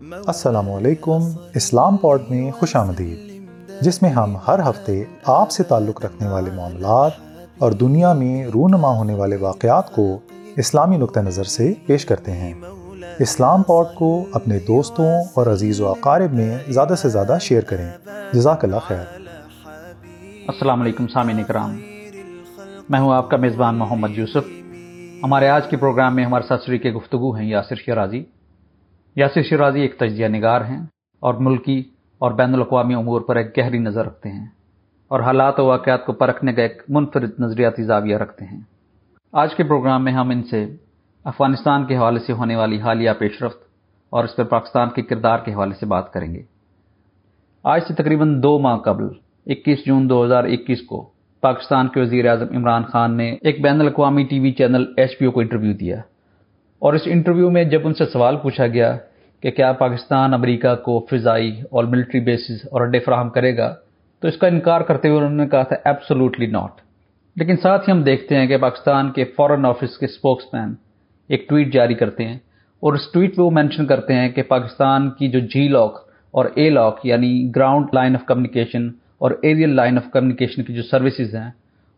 [0.00, 1.18] السلام علیکم۔
[1.54, 3.46] اسلام پوڈ میں خوش آمدید۔
[3.80, 7.10] جس میں ہم ہر ہفتے آپ سے تعلق رکھنے والے معاملات
[7.58, 10.18] اور دنیا میں رونما ہونے والے واقعات کو
[10.56, 12.54] اسلامی نقطہ نظر سے پیش کرتے ہیں۔
[13.18, 17.90] اسلام پوڈ کو اپنے دوستوں اور عزیز و اقارب میں زیادہ سے زیادہ شیئر کریں۔
[18.32, 19.20] جزاک اللہ خیر۔
[20.48, 21.80] السلام علیکم، سامعین کرام
[22.88, 24.48] میں ہوں آپ کا میزبان محمد یوسف۔
[25.22, 28.37] ہمارے آج کے پروگرام میں ہمارے ساتھ شریک گفتگو ہیں یاسر شرازی جی۔
[29.16, 30.80] یاسر شرازی ایک تجزیہ نگار ہیں
[31.20, 31.82] اور ملکی
[32.18, 34.46] اور بین الاقوامی امور پر ایک گہری نظر رکھتے ہیں
[35.08, 38.60] اور حالات و واقعات کو پرکھنے کا ایک منفرد نظریاتی زاویہ رکھتے ہیں۔
[39.32, 40.66] آج کے پروگرام میں ہم ان سے
[41.24, 43.58] افغانستان کے حوالے سے ہونے والی حالیہ پیش رفت
[44.10, 46.42] اور اس پر پاکستان کے کردار کے حوالے سے بات کریں گے۔
[47.64, 49.04] آج سے تقریباً دو ماہ قبل،
[49.46, 53.80] اکیس جون دو ہزار اکیس کو پاکستان کے وزیر اعظم عمران خان نے ایک بین
[53.80, 56.00] الاقوامی T V channel H P O کو انٹرویو دیا۔
[56.82, 58.96] اور اس انٹرویو میں جب ان سے سوال پوچھا گیا
[59.42, 63.74] کہ کیا پاکستان امریکہ کو فضائی اور ملٹری بیسز اور اڈے فراہم کرے گا،
[64.22, 66.80] تو اس کا انکار کرتے ہوئے انہوں نے کہا تھا ایبسولوٹلی ناٹ
[67.36, 70.74] لیکن ساتھ ہی ہم دیکھتے ہیں کہ پاکستان کے فورن آفس کے اسپوکس مین
[71.30, 72.38] ایک ٹویٹ جاری کرتے ہیں
[72.82, 75.98] اور اس ٹویٹ پہ وہ مینشن کرتے ہیں کہ پاکستان کی جو جی لاک
[76.34, 80.82] اور اے لاک یعنی گراؤنڈ لائن آف کمیونیکیشن اور ایریل لائن آف کمیونیکیشن کی جو
[80.82, 81.50] سروسز ہیں،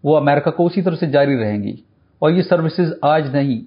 [0.05, 1.75] وہ امریکہ کو اسی طرح سے جاری رہیں گی۔
[2.23, 3.61] اور یہ سروسز آج نہیں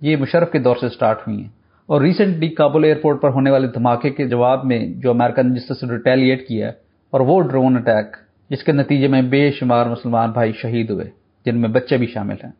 [0.00, 1.48] یہ مشرف کے دور سے سٹارٹ ہوئی ہیں۔
[1.86, 5.66] اور ریسنٹلی کابل ایئرپورٹ پر ہونے والے دھماکے کے جواب میں جو امریکہ نے جس
[5.66, 6.72] طرح سے ریٹیلیٹ کیا ہے
[7.10, 8.16] اور وہ ڈرون اٹیک
[8.50, 11.04] جس کے نتیجے میں بے شمار مسلمان بھائی شہید ہوئے،
[11.46, 12.52] جن میں بچے بھی شامل ہیں۔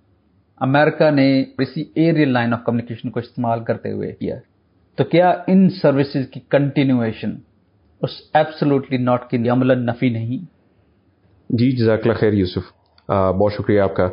[0.61, 4.37] امریکہ نے اسی ایریل لائن آف کمیونیکیشن کو استعمال کرتے ہوئے کیا۔
[4.97, 7.31] تو کیا ان سروسز کی کنٹینیویشن
[8.03, 10.45] اس ایبسلوٹلی ناٹ کی عمل نفی نہیں؟
[11.51, 12.73] جی جزاک اللہ خیر، یوسف۔
[13.11, 14.09] بہت شکریہ آپ کا۔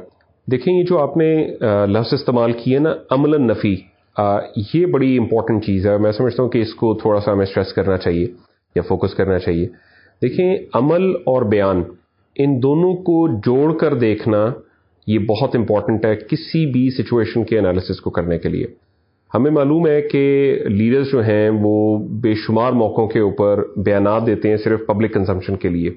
[0.51, 1.29] دیکھیں یہ جو آپ نے
[1.93, 3.75] لفظ استعمال کیا نا، عمل نفی
[4.73, 7.73] یہ بڑی امپورٹنٹ چیز ہے۔ میں سمجھتا ہوں کہ اس کو تھوڑا سا ہمیں اسٹریس
[7.73, 8.27] کرنا چاہیے
[8.75, 9.67] یا فوکس کرنا چاہیے۔
[10.21, 11.83] دیکھیں، عمل اور بیان،
[12.35, 14.45] ان دونوں کو جوڑ کر دیکھنا
[15.07, 18.65] یہ بہت امپورٹنٹ ہے کسی بھی سچویشن کے انالیسس کو کرنے کے لیے۔
[19.33, 20.23] ہمیں معلوم ہے کہ
[20.69, 21.75] لیڈرز جو ہیں وہ
[22.23, 25.89] بے شمار موقعوں کے اوپر بیانات دیتے ہیں صرف پبلک کنزمپشن کے لیے۔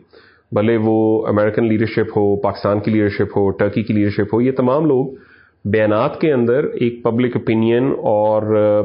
[0.52, 4.86] بھلے وہ امریکن لیڈرشپ ہو، پاکستان کی لیڈرشپ ہو ٹرکی کی لیڈرشپ ہو، یہ تمام
[4.86, 5.06] لوگ
[5.64, 8.42] بیانات کے اندر ایک پبلک اوپینین اور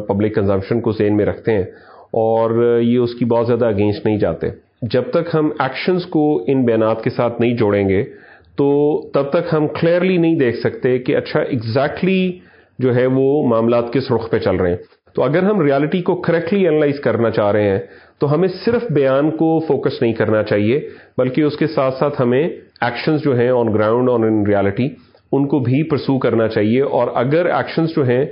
[0.08, 1.64] پبلک کنزمپشن کو ذہن میں رکھتے ہیں
[2.12, 4.48] اور یہ اس کی بہت زیادہ اگینسٹ نہیں جاتے۔
[4.82, 8.04] جب تک ہم ایکشنز کو ان بیانات کے ساتھ نہیں جوڑیں گے،
[8.56, 8.68] تو
[9.14, 12.40] تب تک ہم کلیئرلی نہیں دیکھ سکتے کہ اچھا ایگزیکٹلی
[12.80, 14.78] جو ہے وہ معاملات کس رخ پہ چل رہے ہیں۔
[15.16, 17.80] تو اگر ہم ریالٹی کو کریکٹلی انالائز کرنا چاہ رہے ہیں،
[18.20, 20.80] تو ہمیں صرف بیان کو فوکس نہیں کرنا چاہیے،
[21.18, 24.88] بلکہ اس کے ساتھ ساتھ ہمیں ایکشنز جو ہیں on ground on in reality
[25.32, 28.26] in کو بھی پرسو کرنا چاہیے۔ اور اگر ایکشنز جو ہیں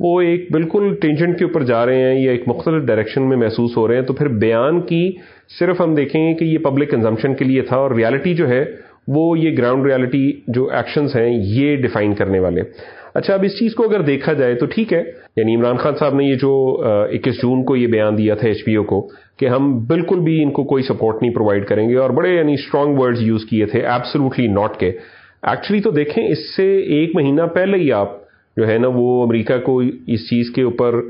[0.00, 3.76] وہ ایک بالکل ٹینجنٹ کے اوپر جا رہے ہیں یا ایک مختلف ڈائریکشن میں محسوس
[3.76, 5.10] ہو رہے ہیں، تو پھر بیان کی
[5.58, 8.64] صرف ہم دیکھیں گے کہ یہ پبلک کنزمپشن کے لیے تھا اور ریالٹی جو ہے
[9.08, 12.62] وہ یہ گراؤنڈ ریالٹی جو ایکشنز ہیں یہ ڈیفائن کرنے والے۔
[13.14, 15.02] اچھا اب اس چیز کو اگر دیکھا جائے تو ٹھیک ہے۔
[15.36, 16.52] یعنی عمران خان صاحب نے یہ جو
[16.84, 19.00] اکیس جون کو یہ بیان دیا تھا ایچ پی او کو
[19.38, 22.54] کہ ہم بالکل بھی ان کو کوئی سپورٹ نہیں پرووائڈ کریں گے اور بڑے یعنی
[22.54, 24.90] اسٹرانگ ورڈز یوز کیے تھے ایبسلوٹلی ناٹ کے۔
[25.42, 28.18] ایکچولی تو دیکھیں، اس سے ایک مہینہ پہلے ہی آپ
[28.56, 31.00] جو ہے نا وہ امریکہ کو اس چیز کے اوپر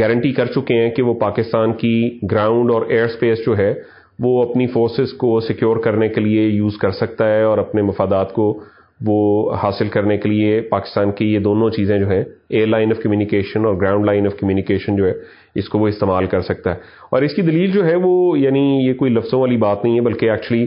[0.00, 3.72] گارنٹی کر چکے ہیں کہ وہ پاکستان کی گراؤنڈ اور ایئر اسپیس جو ہے،
[4.18, 8.32] وہ اپنی فورسز کو سیکیور کرنے کے لیے یوز کر سکتا ہے اور اپنے مفادات
[8.32, 8.60] کو
[9.00, 13.02] وہ حاصل کرنے کے لیے پاکستان کی یہ دونوں چیزیں جو ہیں ایئر لائن آف
[13.02, 15.12] کمیونیکیشن اور گراؤنڈ لائن آف کمیونیکیشن جو ہے،
[15.54, 16.76] اس کو وہ استعمال کر سکتا ہے۔
[17.12, 20.00] اور اس کی دلیل جو ہے، وہ یعنی یہ کوئی لفظوں والی بات نہیں ہے،
[20.00, 20.66] بلکہ ایکچولی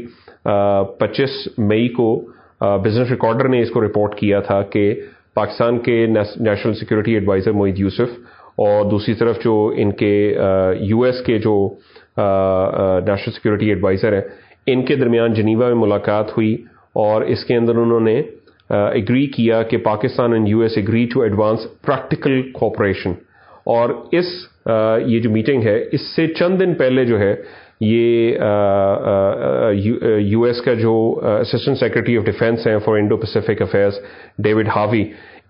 [1.00, 2.09] پچیس مئی کو
[2.84, 4.94] بزنس ریکارڈر نے اس کو رپورٹ کیا تھا کہ
[5.35, 8.18] پاکستان کے national security adviser Moeed Yusuf
[8.57, 10.13] اور دوسری طرف جو ان کے
[10.79, 11.56] یو ایس کے جو
[12.18, 14.22] نیشنل سیکورٹی ایڈوائزر ہیں،
[14.66, 16.56] ان کے درمیان جنیوا میں ملاقات ہوئی
[16.99, 18.21] اور اس کے اندر انہوں نے
[18.69, 23.11] اگری کیا کہ Pakistan and U S agree to advance practical cooperation
[23.75, 24.25] اور اس
[25.07, 27.33] یہ جو میٹنگ ہے، اس سے چند دن پہلے جو ہے،
[27.81, 28.38] یہ
[30.24, 30.94] یو ایس کا جو
[31.41, 34.00] اسسٹنٹ سیکرٹری آف ڈیفینس ہیں for Indo Pacific affairs
[34.44, 35.03] David Helvey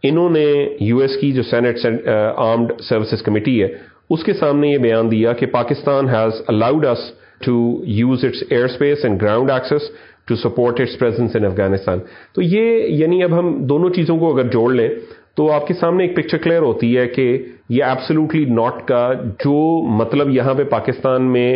[0.04, 0.48] انہوں نے
[0.80, 3.68] یو ایس کی جو سینٹ آرمڈ سروسز کمیٹی ہے،
[4.10, 7.12] اس کے سامنے یہ بیان دیا کہ Pakistan has allowed us
[7.46, 7.58] to
[7.98, 9.90] use its airspace and ground access
[10.30, 12.00] to support its presence in Afghanistan
[12.36, 14.90] تو یہ یعنی اب ہم دونوں چیزوں کو اگر جوڑ لیں
[15.38, 17.26] تو آپ کے سامنے ایک پکچر کلیئر ہوتی ہے کہ
[17.70, 19.02] یہ ایبسلوٹلی ناٹ کا
[19.44, 19.60] جو
[19.98, 21.52] مطلب یہاں پہ پاکستان میں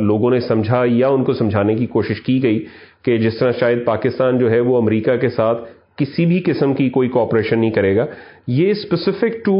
[0.00, 2.64] لوگوں نے سمجھا یا ان کو سمجھانے کی کوشش کی گئی
[3.04, 5.62] کہ جس طرح شاید پاکستان جو ہے وہ امریکہ کے ساتھ
[5.98, 8.06] کسی بھی قسم کی کوئی کوپریشن نہیں کرے گا.
[8.46, 9.58] یہ اسپیسیفک ٹو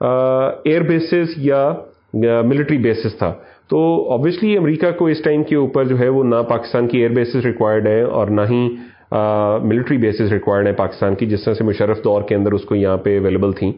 [0.00, 1.62] ایئر بیسز یا
[2.14, 3.32] ملٹری بیسس تھا.
[3.70, 3.80] تو
[4.12, 7.44] آبویسلی امریکہ کو اس ٹائم کے اوپر جو ہے وہ نہ پاکستان کی ایئر بیسز
[7.46, 8.66] ریکوائرڈ ہیں اور نہ ہی
[9.62, 12.74] ملٹری بیسز ریکوائرڈ ہیں پاکستان کی، جس طرح سے مشرف دور کے اندر اس کو
[12.74, 13.72] یہاں پہ اویلیبل تھیں۔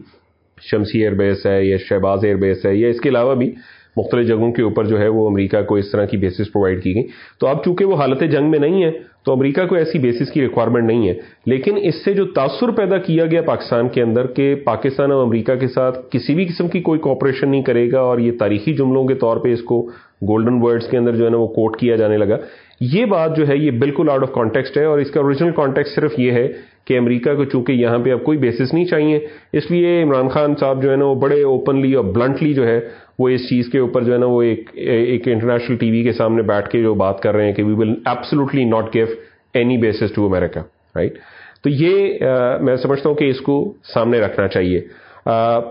[0.61, 3.51] شمسی ایئر بیس ہے یا شہباز ایئر بیس ہے یا اس کے علاوہ بھی
[3.97, 6.95] مختلف جگہوں کے اوپر جو ہے وہ امریکہ کو اس طرح کی بیسس پرووائڈ کی
[6.95, 7.03] گئی۔
[7.39, 8.91] تو اب چونکہ وہ حالت جنگ میں نہیں ہے،
[9.25, 11.13] تو امریکہ کو ایسی بیسس کی ریکوائرمنٹ نہیں ہے۔
[11.45, 15.55] لیکن اس سے جو تاثر پیدا کیا گیا پاکستان کے اندر کہ پاکستان اور امریکہ
[15.55, 19.03] کے ساتھ کسی بھی قسم کی کوئی کوپریشن نہیں کرے گا اور یہ تاریخی جملوں
[19.03, 19.81] کے طور پہ اس کو
[20.21, 22.37] گولڈن ورڈز کے اندر جو ہے نا وہ کوٹ کیا جانے لگا۔
[22.81, 25.95] یہ بات جو ہے یہ بالکل آؤٹ آف کانٹیکسٹ ہے اور اس کا اوریجنل کانٹیکسٹ
[25.95, 26.47] صرف یہ ہے
[26.87, 29.19] کہ امریکہ کو چونکہ یہاں پہ اب کوئی بیسس نہیں چاہیے،
[29.53, 32.79] اس لیے عمران خان صاحب جو ہے نا وہ بڑے اوپنلی اور بلنٹلی جو ہے
[33.19, 36.11] وہ اس چیز کے اوپر جو ہے نا وہ ایک ایک انٹرنیشنل ٹی وی کے
[36.11, 39.05] سامنے بیٹھ کے جو بات کر رہے ہیں کہ we will absolutely not give
[39.53, 40.61] any bases to America
[40.95, 41.17] right
[41.63, 42.25] تو یہ
[42.61, 43.57] میں سمجھتا ہوں کہ اس کو
[43.93, 44.79] سامنے رکھنا چاہیے۔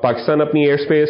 [0.03, 1.09] پاکستان اپنی airspace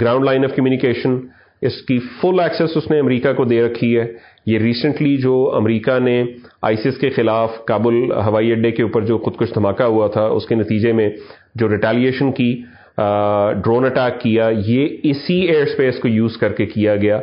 [0.00, 1.16] ground line of communication
[1.62, 4.04] اس کی فل ایکسس اس نے امریکہ کو دے رکھی ہے۔
[4.46, 6.22] یہ ریسنٹلی جو امریکہ نے
[6.62, 10.46] آئیسس کے خلاف کابل ہوائی اڈے کے اوپر جو خود کچھ دھماکہ ہوا تھا، اس
[10.46, 11.08] کے نتیجے میں
[11.54, 12.54] جو ریٹیلیشن کی
[12.96, 17.20] ڈرون اٹیک کیا، یہ اسی ایئر اسپیس کو یوز کر کے کیا گیا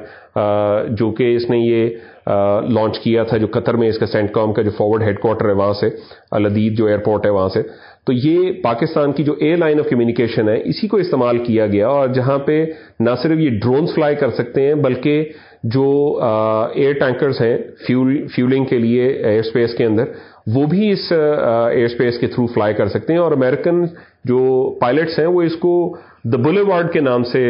[0.98, 1.90] جو کہ اس نے یہ
[2.70, 5.50] لانچ کیا تھا، جو قطر میں اس کا سینٹ کام کا جو فارورڈ ہیڈ کوارٹر
[5.50, 5.90] ہے وہاں سے
[6.32, 7.62] الدید جو ایئرپورٹ ہے وہاں سے۔
[8.06, 11.88] تو یہ پاکستان کی جو ایئر لائن آف کمیونیکیشن ہے، اسی کو استعمال کیا گیا،
[11.88, 12.64] اور جہاں پہ
[13.00, 15.32] نہ صرف یہ ڈرونز فلائی کر سکتے ہیں، بلکہ
[15.64, 15.88] جو
[16.22, 17.58] ایئر ٹینکرز ہیں
[18.36, 20.06] فیولنگ کے لیے ایئر اسپیس کے اندر،
[20.54, 23.86] وہ بھی اس ایئر اسپیس کے تھرو فلائی کر سکتے ہیں اور امریکن
[24.26, 24.40] جو
[24.82, 25.74] پائلٹس ہیں، وہ اس کو
[26.24, 27.42] دا بلے وارڈ کے نام سے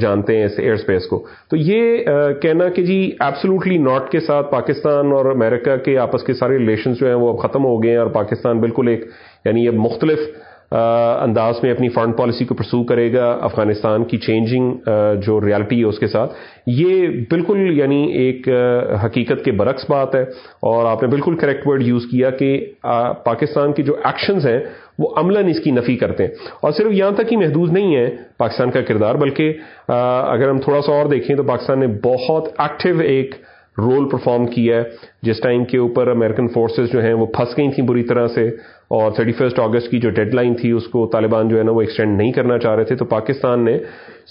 [0.00, 1.18] جانتے ہیں اس ایئر اسپیس کو.
[1.50, 2.04] تو یہ
[2.42, 6.98] کہنا کہ جی ایبسلوٹلی نارتھ کے ساتھ پاکستان اور امریکہ کے آپس کے سارے ریلیشنز
[6.98, 9.04] جو ہیں وہ اب ختم ہو گئے ہیں اور پاکستان بالکل ایک
[9.44, 10.18] یعنی اب مختلف
[11.20, 14.88] انداز میں اپنی فارن پالیسی کو پرسو کرے گا، افغانستان کی چینجنگ
[15.22, 16.32] جو ریالٹی ہے اس کے ساتھ،
[16.66, 18.48] یہ بالکل یعنی ایک
[19.04, 20.22] حقیقت کے برعکس بات ہے۔
[20.62, 22.66] اور آپ نے بالکل کریکٹ ورڈ یوز کیا کہ
[23.24, 24.60] پاکستان کے جو ایکشنز ہیں،
[24.98, 26.30] وہ عملاً اس کی نفی کرتے ہیں۔
[26.62, 29.52] اور صرف یہاں تک ہی محدود نہیں ہے پاکستان کا کردار، بلکہ
[29.88, 33.34] اگر ہم تھوڑا سا اور دیکھیں تو پاکستان نے بہت ایکٹیو ایک
[33.76, 34.82] رول پرفارم کیا ہے۔
[35.22, 38.48] جس ٹائم کے اوپر امریکن فورسز جو ہیں وہ پھنس گئی تھیں بری طرح سے،
[38.96, 41.72] اور تھرٹی فرسٹ اگست کی جو ڈیڈ لائن تھی، اس کو طالبان جو ہے نا
[41.72, 43.78] وہ ایکسٹینڈ نہیں کرنا چاہ رہے تھے۔ تو پاکستان نے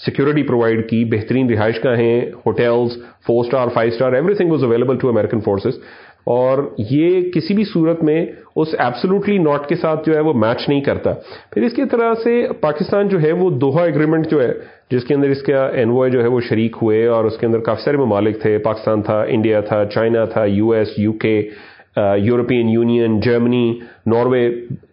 [0.04, 2.96] سیکورٹی پرووائڈ کی، بہترین رہائش گاہیں hotels
[3.26, 5.78] four star five star everything was available to American forces
[6.24, 6.58] اور
[6.90, 8.26] یہ کسی بھی صورت میں
[8.56, 11.12] اس ایبسلوٹلی ناٹ کے ساتھ جو ہے وہ میچ نہیں کرتا۔
[11.52, 14.52] پھر اس کی طرح سے پاکستان جو ہے وہ دوہا ایگریمنٹ جو ہے،
[14.90, 17.58] جس کے اندر اس کا اینوائے جو ہے وہ شریک ہوئے اور اس کے اندر
[17.58, 21.48] کافی سارے ممالک تھے، پاکستان تھا انڈیا تھا چائنا تھا U S U K
[21.96, 24.48] European Union Germany Norway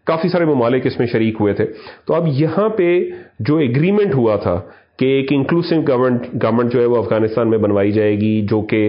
[0.05, 1.65] کافی سارے ممالک اس میں شریک ہوئے تھے۔
[2.07, 2.89] تو اب یہاں پہ
[3.39, 4.61] جو ایگریمنٹ ہوا تھا
[4.99, 8.81] کہ ایک انکلوسو گورنمنٹ گورنمنٹ جو ہے وہ افغانستان میں بنوائی جائے گی، جو کہ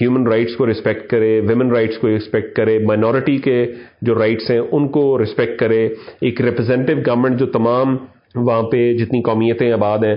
[0.00, 3.64] ہیومن رائٹس کو رسپیکٹ کرے ویمن رائٹس کو رسپیکٹ کرے مائنورٹی کے
[4.02, 5.84] جو رائٹس ہیں ان کو رسپیکٹ کرے۔
[6.20, 7.96] ایک ریپرزینٹیو گورنمنٹ جو تمام
[8.34, 10.16] وہاں پہ جتنی قومیتیں آباد ہیں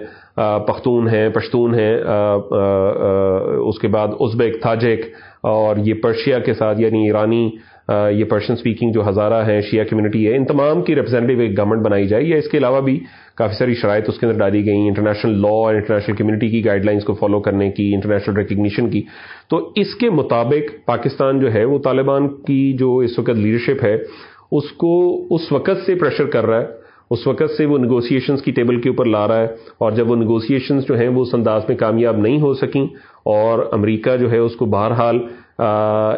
[0.68, 1.94] پختون ہیں، پشتون ہیں
[3.68, 5.06] اس کے بعد ازبیک، تاجک
[5.48, 7.50] اور یہ پرشیا کے ساتھ یعنی ایرانی
[7.90, 11.86] یہ پرشن سپیکنگ جو ہزارہ ہیں، شیعہ کمیونٹی ہے، ان تمام کی ریپرزینٹیو ایک گورنمنٹ
[11.86, 13.00] بنائی جائے یا اس کے علاوہ بھی
[13.36, 16.86] کافی ساری شرائط اس کے اندر ڈالی گئی انٹرنیشنل لا اور انٹرنیشنل کمیونٹی کی گائیڈ
[16.86, 19.02] لائنس کو فالو کرنے کی انٹرنیشنل ریکگنیشن کی۔
[19.50, 23.98] تو اس کے مطابق پاکستان جو ہے، وہ طالبان کی جو اس وقت لیڈرشپ ہے،
[24.52, 26.66] اس کو اس وقت سے پریشر کر رہا ہے۔
[27.12, 29.46] اس وقت سے وہ نیگوسیشنز کی ٹیبل کے اوپر لا رہا ہے۔
[29.78, 32.84] اور جب وہ نیگوسیشنز جو ہیں، وہ اس انداز میں کامیاب نہیں ہو سکیں
[33.26, 35.20] اور امریکہ جو ہے، اس کو بہرحال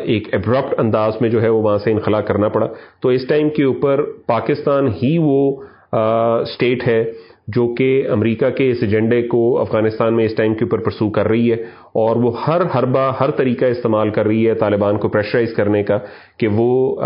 [0.01, 2.67] ایک ابرپٹ انداز میں جو ہے وہ وہاں سے انخلا کرنا پڑا۔
[3.01, 5.61] تو اس ٹائم کے اوپر پاکستان ہی وہ
[5.93, 7.03] اسٹیٹ ہے
[7.47, 11.27] جو کہ امریکہ کے اس ایجنڈے کو افغانستان میں اس ٹائم کے اوپر پرسو کر
[11.27, 11.55] رہی ہے
[12.01, 15.97] اور وہ ہر حربہ، ہر طریقہ استعمال کر رہی ہے طالبان کو پریشرائز کرنے کا
[16.39, 17.01] کہ وہ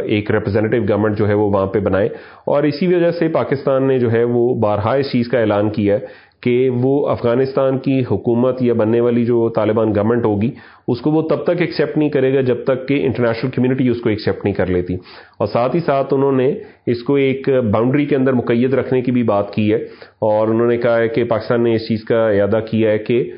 [0.00, 2.08] ایک ریپرزینٹیو گورنمنٹ جو ہے وہ وہاں پہ بنائے۔
[2.46, 5.94] اور اسی وجہ سے پاکستان نے جو ہے وہ بارہا اس چیز کا اعلان کیا
[5.94, 10.50] ہے کہ وہ افغانستان کی حکومت یا بننے والی جو طالبان گورنمنٹ ہوگی،
[10.88, 14.00] اس کو وہ تب تک ایکسیپٹ نہیں کرے گا جب تک کہ انٹرنیشنل کمیونٹی اس
[14.00, 14.94] کو ایکسیپٹ نہیں کر لیتی۔
[15.38, 16.54] اور ساتھ ہی ساتھ انہوں نے
[16.86, 19.78] اس کو ایک باؤنڈری کے اندر مقید رکھنے کی بھی بات کی ہے۔
[20.18, 23.30] اور انہوں نے کہا ہے کہ پاکستان نے اس چیز کا اعادہ کیا ہے کہ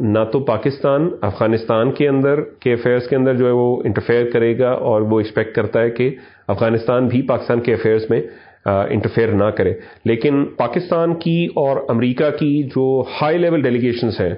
[0.00, 4.58] نہ تو پاکستان افغانستان کے اندر کے افیئرس کے اندر جو ہے وہ انٹرفیئر کرے
[4.58, 6.10] گا اور وہ ایکسپیکٹ کرتا ہے کہ
[6.48, 8.22] افغانستان بھی پاکستان کے افیئرس میں
[8.66, 9.72] انٹرفیئر نہ کرے۔
[10.04, 12.84] لیکن پاکستان کی اور امریکہ کی جو
[13.20, 14.34] ہائی لیول ڈیلیگیشنس ہیں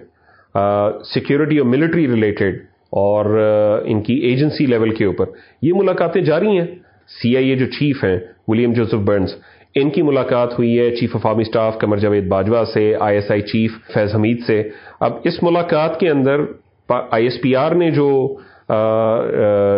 [1.15, 2.59] سیکیورٹی اور ملٹری ریلیٹڈ
[3.03, 3.25] اور
[3.85, 5.27] ان کی ایجنسی لیول کے اوپر،
[5.63, 6.67] یہ ملاقاتیں جاری ہیں۔
[7.13, 8.17] سی آئی اے جو چیف ہیں
[8.49, 9.31] ولیم جوزف برنز
[9.75, 13.31] ان کی ملاقات ہوئی ہے chief of army staff Qamar Javed Bajwa سے آئی ایس
[13.31, 14.63] آئی چیف فیض حمید سے۔
[15.01, 16.41] اب اس ملاقات کے اندر
[16.89, 18.09] آئی ایس پی آر نے جو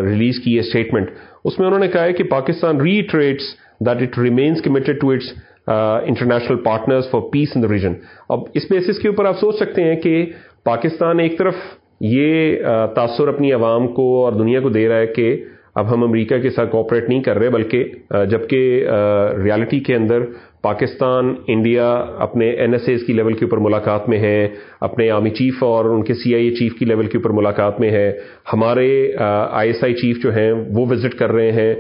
[0.03, 1.11] ریلیز کی ہے اسٹیٹمنٹ
[1.45, 3.45] اس میں انہوں نے کہا ہے کہ Pakistan reiterates
[3.81, 5.33] that it remains committed to its
[5.69, 7.95] international partners for peace in the region
[8.29, 10.25] اب اس بیسس کے اوپر آپ سوچ سکتے ہیں کہ
[10.65, 11.55] پاکستان ایک طرف
[12.03, 16.03] یہ uh, تاثر اپنی عوام کو اور دنیا کو دے رہا ہے کہ اب ہم
[16.03, 20.25] امریکہ کے ساتھ کوپریٹ نہیں کر رہے بلکہ uh, جبکہ uh, ریالٹی کے اندر
[20.67, 24.39] پاکستان، انڈیا اپنے این ایس ایز کی لیول کے اوپر ملاقات میں ہے
[24.81, 27.81] اپنے آرمی چیف اور ان کے سی آئی اے چیف کی لیول کے اوپر ملاقات
[27.81, 28.09] میں ہے
[28.53, 31.75] ہمارے آئی ایس آئی چیف جو ہیں، وہ وزٹ کر رہے ہیں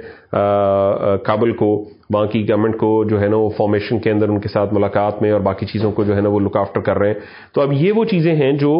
[1.24, 1.70] کابل کو۔
[2.14, 5.22] وہاں کی گورنمنٹ کو جو ہے نا، وہ فارمیشن کے اندر ان کے ساتھ ملاقات
[5.22, 7.20] میں اور باقی چیزوں کو جو ہے نا، وہ لک آفٹر کر رہے ہیں۔
[7.54, 8.72] تو اب یہ وہ چیزیں ہیں جو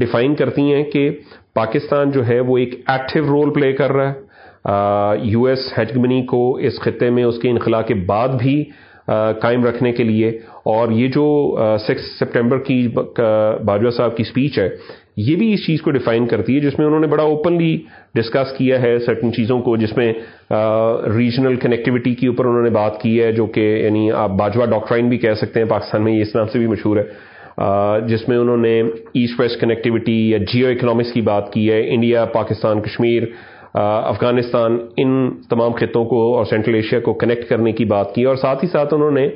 [0.00, 1.08] ڈیفائن کرتی ہیں کہ
[1.54, 6.40] پاکستان جو ہے، وہ ایک ایکٹیو رول پلے کر رہا ہے۔ یو ایس ہیجگمنی کو
[6.66, 8.62] اس خطے میں، اس کے انخلا کے بعد بھی
[9.06, 10.28] قائم رکھنے کے لیے۔
[10.64, 11.24] اور یہ جو
[11.86, 12.86] سکس سپٹمبر کی
[13.66, 14.68] باجوہ صاحب کی اسپیچ ہے،
[15.16, 17.76] یہ بھی اس چیز کو ڈیفائن کرتی ہے، جس میں انہوں نے بڑا اوپنلی
[18.14, 20.12] ڈسکس کیا ہے سرٹن چیزوں کو، جس میں
[21.16, 25.08] ریجنل کنیکٹیوٹی کے اوپر انہوں نے بات کی ہے، جو کہ یعنی آپ باجوہ ڈاکٹرائن
[25.08, 27.04] بھی کہہ سکتے ہیں، پاکستان میں یہ اس نام سے بھی مشہور ہے۔
[28.08, 32.24] جس میں انہوں نے ایسٹ ویسٹ کنیکٹیوٹی یا جیو اکنامکس کی بات کی ہے، انڈیا،
[32.24, 33.22] پاکستان، کشمیر
[33.74, 38.36] افغانستان ان تمام خطوں کو اور سینٹرل ایشیا کو کنیکٹ کرنے کی بات کی اور
[38.36, 39.28] ساتھ ہی ساتھ انہوں نے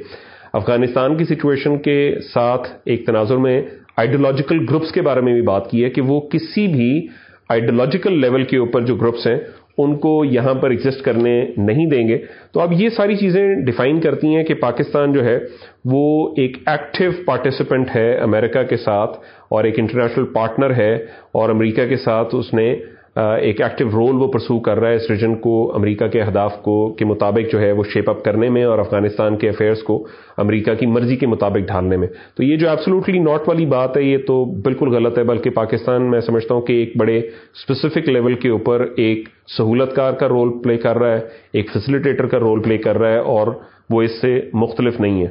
[0.53, 3.63] افغانستان کی سچویشن کے ساتھ ایک تناظر میں
[3.97, 7.07] آئیڈیولوجیکل گروپس کے بارے میں بھی بات کی ہے کہ وہ کسی بھی
[7.49, 9.37] آئیڈیولوجیکل لیول کے اوپر جو گروپس ہیں،
[9.79, 12.19] ان کو یہاں پر ایگزسٹ کرنے نہیں دیں گے۔
[12.53, 15.39] تو اب یہ ساری چیزیں ڈیفائن کرتی ہیں کہ پاکستان جو ہے،
[15.85, 20.95] وہ ایک ایکٹیو پارٹیسپینٹ ہے امریکہ کے ساتھ اور ایک انٹرنیشنل پارٹنر ہے
[21.33, 22.75] اور امریکہ کے ساتھ اس نے
[23.17, 26.95] ایک ایکٹیو رول وہ پرسو کر رہا ہے اس ریجن کو، امریکہ کے اہداف کو،
[26.95, 30.07] کے مطابق جو ہے وہ شیپ اپ کرنے میں اور افغانستان کے افیئرس کو
[30.37, 34.03] امریکہ کی مرضی کے مطابق ڈھالنے میں۔ تو یہ جو ایبسلوٹلی ناٹ والی بات ہے،
[34.03, 38.35] یہ تو بالکل غلط ہے، بلکہ پاکستان میں سمجھتا ہوں کہ ایک بڑے اسپیسیفک لیول
[38.35, 41.21] کے اوپر ایک سہولت کار کا رول پلے کر رہا ہے،
[41.53, 43.47] ایک فیسلٹیٹر کا رول پلے کر رہا ہے اور
[43.91, 45.29] وہ اس سے مختلف نہیں ہے۔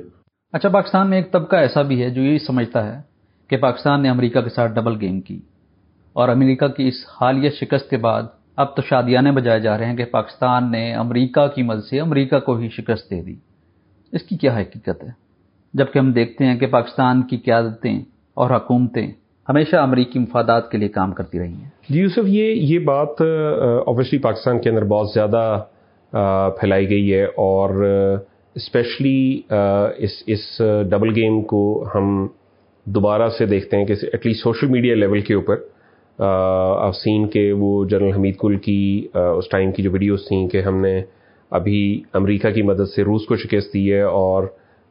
[0.54, 3.02] اچھا پاکستان میں ایک طبقہ ایسا بھی ہے جو یہ سمجھتا ہے
[3.50, 5.40] کہ پاکستان نے امریکہ کے ساتھ ڈبل گیم کی۔
[6.16, 8.24] اور امریکہ کی اس حالیہ شکست کے بعد
[8.56, 12.40] اب تو شادیانے بجائے جا رہے ہیں کہ پاکستان نے امریکہ کی مدد سے امریکہ
[12.40, 13.36] کو ہی شکست دے دی۔
[14.14, 15.10] اس کی کیا حقیقت ہے؟
[15.74, 18.00] جبکہ ہم دیکھتے ہیں کہ پاکستان کی قیادتیں
[18.34, 19.08] اور حکومتیں
[19.50, 24.20] ہمیشہ امریکی مفادات کے لیے کام کرتی رہی ہیں۔ جی یوسف، یہ یہ بات اوبیسلی
[24.20, 25.64] پاکستان کے اندر بہت زیادہ
[26.60, 27.70] پھیلائی گئی ہے اور
[28.56, 29.42] اسپیشلی
[29.98, 31.64] اس اس ڈبل گیم کو
[31.96, 32.28] ہم
[32.86, 35.56] دوبارہ سے دیکھتے ہیں کہ at least social media level کے اوپر
[36.96, 40.82] سین کے وہ جنرل حمید کل کی اس ٹائم کی جو ویڈیوز تھیں کہ ہم
[40.82, 41.02] نے
[41.52, 44.44] ابھی امریکہ کی مدد سے روس کو شکست دی ہے اور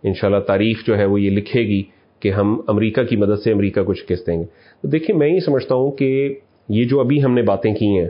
[0.03, 1.83] انشاءاللہ تاریخ جو ہے وہ یہ لکھے گی
[2.21, 4.45] کہ ہم امریکہ کی مدد سے امریکہ کو شکست دیں گے۔
[4.83, 6.35] تو دیکھیں میں یہ سمجھتا ہوں کہ
[6.69, 8.09] یہ جو ابھی ہم نے باتیں کی ہیں،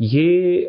[0.00, 0.68] یہ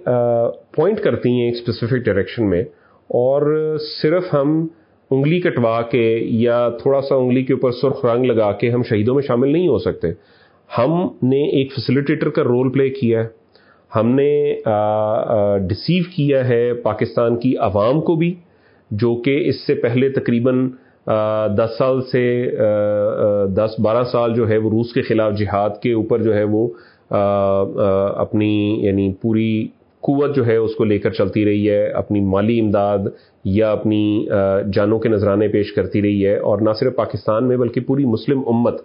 [0.75, 2.61] پوائنٹ کرتی ہیں ایک اسپیسیفک ڈائریکشن میں
[3.09, 4.67] اور صرف ہم
[5.11, 9.15] انگلی کٹوا کے یا تھوڑا سا انگلی کے اوپر سرخ رنگ لگا کے ہم شہیدوں
[9.15, 10.07] میں شامل نہیں ہو سکتے۔
[10.69, 10.93] ہم
[11.23, 13.27] نے ایک فیسلٹیٹر کا رول پلے کیا ہے۔
[13.95, 14.29] ہم نے
[15.69, 18.33] ڈسیو کیا ہے پاکستان کی عوام کو بھی،
[18.91, 20.67] جو کہ اس سے پہلے تقریباً
[21.57, 22.25] دس سال سے
[23.55, 26.67] دس بارہ سال جو ہے وہ روس کے خلاف جہاد کے اوپر جو ہے وہ
[28.17, 28.53] اپنی
[28.85, 29.67] یعنی پوری
[30.03, 32.99] قوت جو ہے اس کو لے کر چلتی رہی ہے، اپنی مالی امداد
[33.45, 34.25] یا اپنی
[34.73, 38.39] جانوں کے نذرانے پیش کرتی رہی ہے۔ اور نہ صرف پاکستان میں بلکہ پوری مسلم
[38.47, 38.81] امت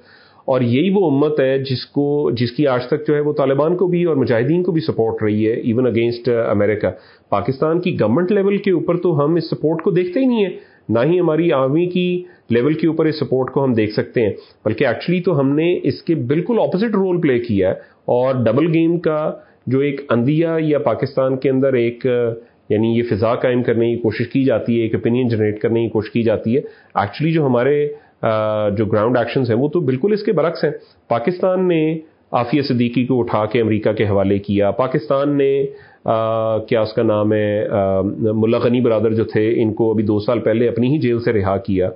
[0.50, 3.76] اور یہی وہ امت ہے جس کو، جس کی آج تک جو ہے وہ طالبان
[3.76, 6.88] کو بھی اور مجاہدین کو بھی سپورٹ رہی ہے ایون اگینسٹ امریکہ
[7.28, 10.56] پاکستان کی گورنمنٹ لیول کے اوپر تو ہم اس سپورٹ کو دیکھتے ہی نہیں ہیں۔
[10.88, 14.32] نہ ہی ہماری آرمی کی لیول کے اوپر اس سپورٹ کو ہم دیکھ سکتے ہیں،
[14.64, 18.74] بلکہ ایکچولی تو ہم نے اس کے بالکل اپوزٹ رول پلے کیا ہے۔ اور ڈبل
[18.74, 19.32] گیم کا
[19.66, 22.34] جو ایک اندیا یا پاکستان کے اندر ایک uh,
[22.68, 25.88] یعنی یہ فضا قائم کرنے کی کوشش کی جاتی ہے، ایک اوپینین جنریٹ کرنے کی
[25.88, 26.60] کوشش کی جاتی ہے۔
[26.94, 27.88] ایکچولی جو ہمارے
[28.22, 30.70] جو گراؤنڈ ایکشنز ہیں، وہ تو بالکل اس کے برعکس ہیں۔
[31.08, 31.82] پاکستان نے
[32.32, 35.52] عافیہ صدیقی کو اٹھا کے امریکہ کے حوالے کیا۔ پاکستان نے
[36.68, 37.66] کیا اس کا نام ہے
[38.34, 41.32] ملا غنی برادر جو تھے، ان کو ابھی دو سال پہلے اپنی ہی جیل سے
[41.32, 41.90] رہا کیا۔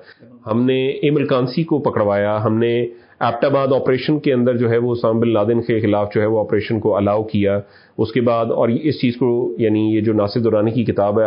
[0.47, 2.75] ہم نے ایم الکانسی کو پکڑوایا۔ ہم نے
[3.21, 6.27] ایپٹ آباد آپریشن کے اندر جو ہے، وہ سام بن لادن کے خلاف جو ہے،
[6.27, 7.59] وہ آپریشن کو الاؤ کیا۔
[7.99, 11.27] اس کے بعد، اور اس چیز کو یعنی یہ جو ناصر دورانی کی کتاب ہے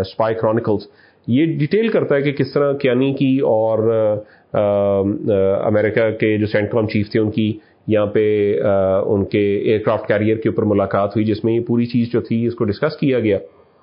[0.00, 0.86] اسپائی کرانیکلس
[1.26, 3.78] یہ ڈیٹیل کرتا ہے کہ کس طرح کیانی کی اور
[5.64, 7.52] امریکہ کے جو سینٹرام چیف تھے ان کی،
[7.86, 8.60] یہاں پہ
[9.06, 12.20] ان کے ایئر کرافٹ کیریئر کے اوپر ملاقات ہوئی جس میں یہ پوری چیز جو
[12.20, 13.38] تھی اس کو ڈسکس کیا گیا۔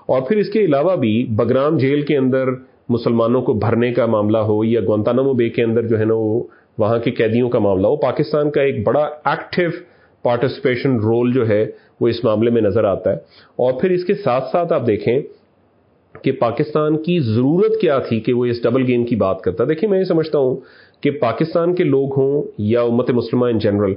[0.05, 2.48] اور پھر اس کے علاوہ بھی بگرام جیل کے اندر
[2.89, 6.43] مسلمانوں کو بھرنے کا معاملہ ہو یا گونتانمو بے کے اندر جو ہے نا وہ
[6.77, 9.69] وہاں کے قیدیوں کا معاملہ ہو، پاکستان کا ایک بڑا ایکٹیو
[10.24, 11.65] پارٹیسپیشن رول جو ہے
[12.01, 13.15] وہ اس معاملے میں نظر آتا ہے۔
[13.55, 15.19] اور پھر اس کے ساتھ ساتھ آپ دیکھیں
[16.24, 19.90] کہ پاکستان کی ضرورت کیا تھی کہ وہ اس ڈبل گیم کی بات کرتا۔ دیکھیں،
[19.90, 20.56] میں یہ سمجھتا ہوں
[21.01, 23.94] کہ پاکستان کے لوگ ہوں یا امت مسلمہ ان جنرل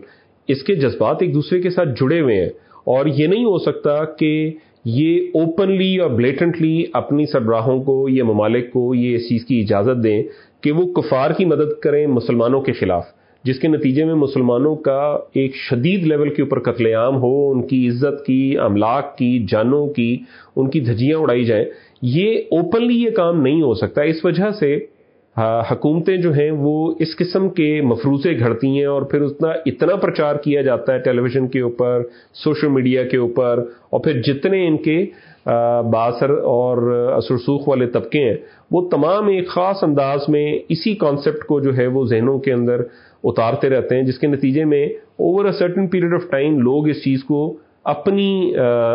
[0.48, 2.50] اس کے جذبات ایک دوسرے کے ساتھ جڑے ہوئے ہیں۔
[2.84, 4.52] اور یہ نہیں ہو سکتا کہ
[4.84, 10.04] یہ اوپنلی اور بلیٹنٹلی اپنی سربراہوں کو یا ممالک کو یہ اس چیز کی اجازت
[10.04, 10.22] دیں
[10.60, 13.04] کہ وہ کفار کی مدد کریں مسلمانوں کے خلاف،
[13.44, 17.66] جس کے نتیجے میں مسلمانوں کا ایک شدید لیول کے اوپر قتل عام ہو، ان
[17.66, 20.18] کی عزت کی، املاک کی، جانوں کی،
[20.56, 21.64] ان کی دھجیاں اڑائی جائیں۔
[22.06, 24.76] یہ اوپنلی یہ کام نہیں ہو سکتا۔ اس وجہ سے
[25.36, 29.94] ہاں، حکومتیں جو ہیں، وہ اس قسم کے مفروضے گھڑتی ہیں اور پھر اتنا اتنا
[29.96, 32.02] پرچار کیا جاتا ہے ٹیلی ویژن کے اوپر،
[32.44, 35.04] سوشل میڈیا کے اوپر، اور پھر جتنے ان کے
[35.92, 38.36] باثر اور اثرسوخ والے طبقے ہیں،
[38.70, 42.82] وہ تمام ایک خاص انداز میں اسی کانسیپٹ کو جو ہے، وہ ذہنوں کے اندر
[43.24, 47.02] اتارتے رہتے ہیں، جس کے نتیجے میں over a certain period of time لوگ اس
[47.04, 47.42] چیز کو
[47.84, 48.54] اپنی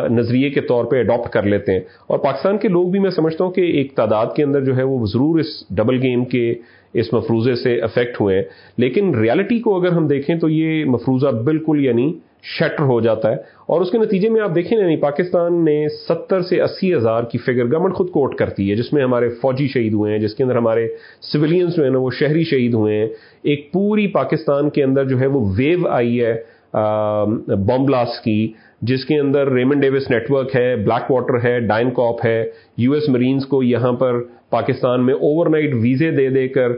[0.09, 3.43] نظریے کے طور پہ اڈاپٹ کر لیتے ہیں۔ اور پاکستان کے لوگ بھی میں سمجھتا
[3.43, 6.53] ہوں کہ ایک تعداد کے اندر جو ہے وہ ضرور اس ڈبل گیم کے
[6.93, 8.43] اس مفروضے سے افیکٹ ہوئے ہیں۔
[8.77, 13.35] لیکن ریالٹی کو اگر ہم دیکھیں تو یہ مفروضہ بالکل یعنی شٹر ہو جاتا ہے۔
[13.65, 17.37] اور اس کے نتیجے میں آپ دیکھیں یعنی پاکستان نے ستر سے اسی ہزار کی
[17.37, 20.43] فگر گورنمنٹ خود کوٹ کرتی ہے، جس میں ہمارے فوجی شہید ہوئے ہیں، جس کے
[20.43, 20.87] اندر ہمارے
[21.21, 23.07] سویلینز جو ہیں نا وہ شہری شہید ہوئے ہیں۔
[23.43, 29.05] ایک پوری پاکستان کے اندر جو ہے وہ ویو آئی ہے۔ بم بلاسٹ کی، جس
[29.05, 32.43] کے اندر ریمن ڈیوس نیٹ ورک ہے، بلیک واٹر ہے، ڈائن کاپ ہے،
[32.77, 36.71] یو ایس مرینز کو یہاں پر پاکستان میں اوور نائٹ ویزے دے دے کر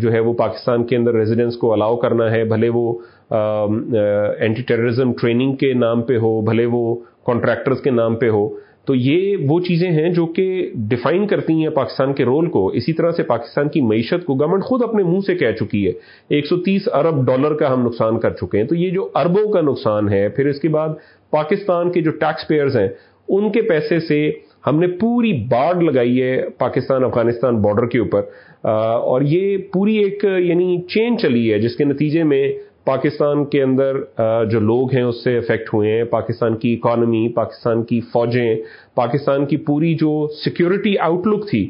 [0.00, 2.92] جو ہے وہ پاکستان کے اندر ریزیڈنس کو الاؤ کرنا ہے، بھلے وہ
[3.30, 6.94] اینٹی ٹیررزم ٹریننگ کے نام پہ ہو، بھلے وہ
[7.26, 8.48] کانٹریکٹرز کے نام پہ ہو۔
[8.88, 12.92] تو یہ وہ چیزیں ہیں جو کہ ڈیفائن کرتی ہیں پاکستان کے رول کو۔ اسی
[12.92, 15.92] طرح سے پاکستان کی معیشت کو گورنمنٹ خود اپنے منہ سے کہہ چکی ہے۔
[16.28, 19.52] ایک سو تیس ارب ڈالر کا ہم نقصان کر چکے ہیں۔ تو یہ جو اربوں
[19.52, 20.88] کا نقصان ہے، پھر اس کے بعد
[21.30, 22.88] پاکستان کے جو ٹیکس پیئرز ہیں،
[23.28, 24.30] ان کے پیسے سے
[24.66, 28.22] ہم نے پوری باڑ لگائی ہے پاکستان، افغانستان بارڈر کے اوپر۔
[29.08, 32.52] اور یہ پوری ایک یعنی چین چلی ہے، جس کے نتیجے میں
[32.88, 33.96] پاکستان کے اندر
[34.50, 38.54] جو لوگ ہیں، اس سے افیکٹ ہوئے ہیں۔ پاکستان کی اکانومی پاکستان کی فوجیں،
[38.94, 40.12] پاکستان کی پوری جو
[40.44, 41.68] سیکیورٹی آؤٹ لک تھی،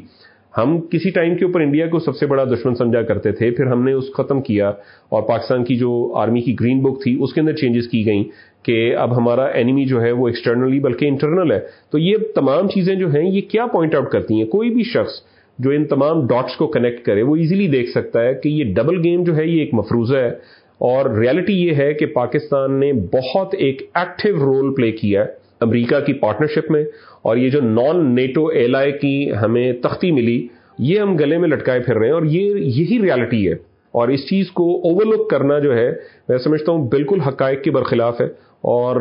[0.57, 3.65] ہم کسی ٹائم کے اوپر انڈیا کو سب سے بڑا دشمن سمجھا کرتے تھے۔ پھر
[3.65, 4.69] ہم نے اس ختم کیا
[5.09, 8.23] اور پاکستان کی جو آرمی کی گرین بک تھی، اس کے اندر چینجز کی گئیں
[8.65, 11.59] کہ اب ہمارا اینیمی جو ہے وہ ایکسٹرنلی بلکہ انٹرنل ہے۔
[11.91, 15.21] تو یہ تمام چیزیں جو ہیں، یہ کیا پوائنٹ آؤٹ کرتی ہیں؟ کوئی بھی شخص
[15.59, 18.99] جو ان تمام ڈاٹس کو کنیکٹ کرے، وہ ایزیلی دیکھ سکتا ہے کہ یہ ڈبل
[19.03, 20.31] گیم جو ہے، یہ ایک مفروضہ ہے۔
[20.79, 25.29] اور ریالٹی یہ ہے کہ پاکستان نے بہت ایک ایکٹیو رول پلے کیا ہے
[25.61, 26.83] امریکہ کی پارٹنرشپ میں
[27.21, 30.47] اور یہ جو نان نیٹو ایل آئی کی ہمیں تختی ملی،
[30.79, 33.53] یہ ہم گلے میں لٹکائے پھر رہے ہیں اور یہ یہی ریالٹی ہے۔
[33.91, 35.91] اور اس چیز کو اوور لک کرنا جو ہے،
[36.29, 38.25] میں سمجھتا ہوں بالکل حقائق کے برخلاف ہے۔
[38.61, 38.95] اور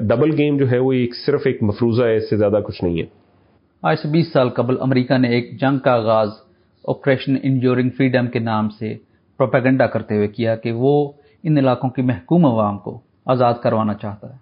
[0.00, 3.00] ڈبل گیم جو ہے، وہ ایک صرف ایک مفروضہ ہے، اس سے زیادہ کچھ نہیں
[3.00, 3.06] ہے۔
[3.82, 6.28] آج سے بیس سال قبل امریکہ نے ایک جنگ کا آغاز
[6.88, 8.94] آپریشن انجورنگ فریڈم کے نام سے
[9.38, 11.12] پروپیگنڈا کرتے ہوئے کیا کہ وہ
[11.44, 14.38] ان علاقوں کی محکوم عوام کو آزاد کروانا چاہتا ہے۔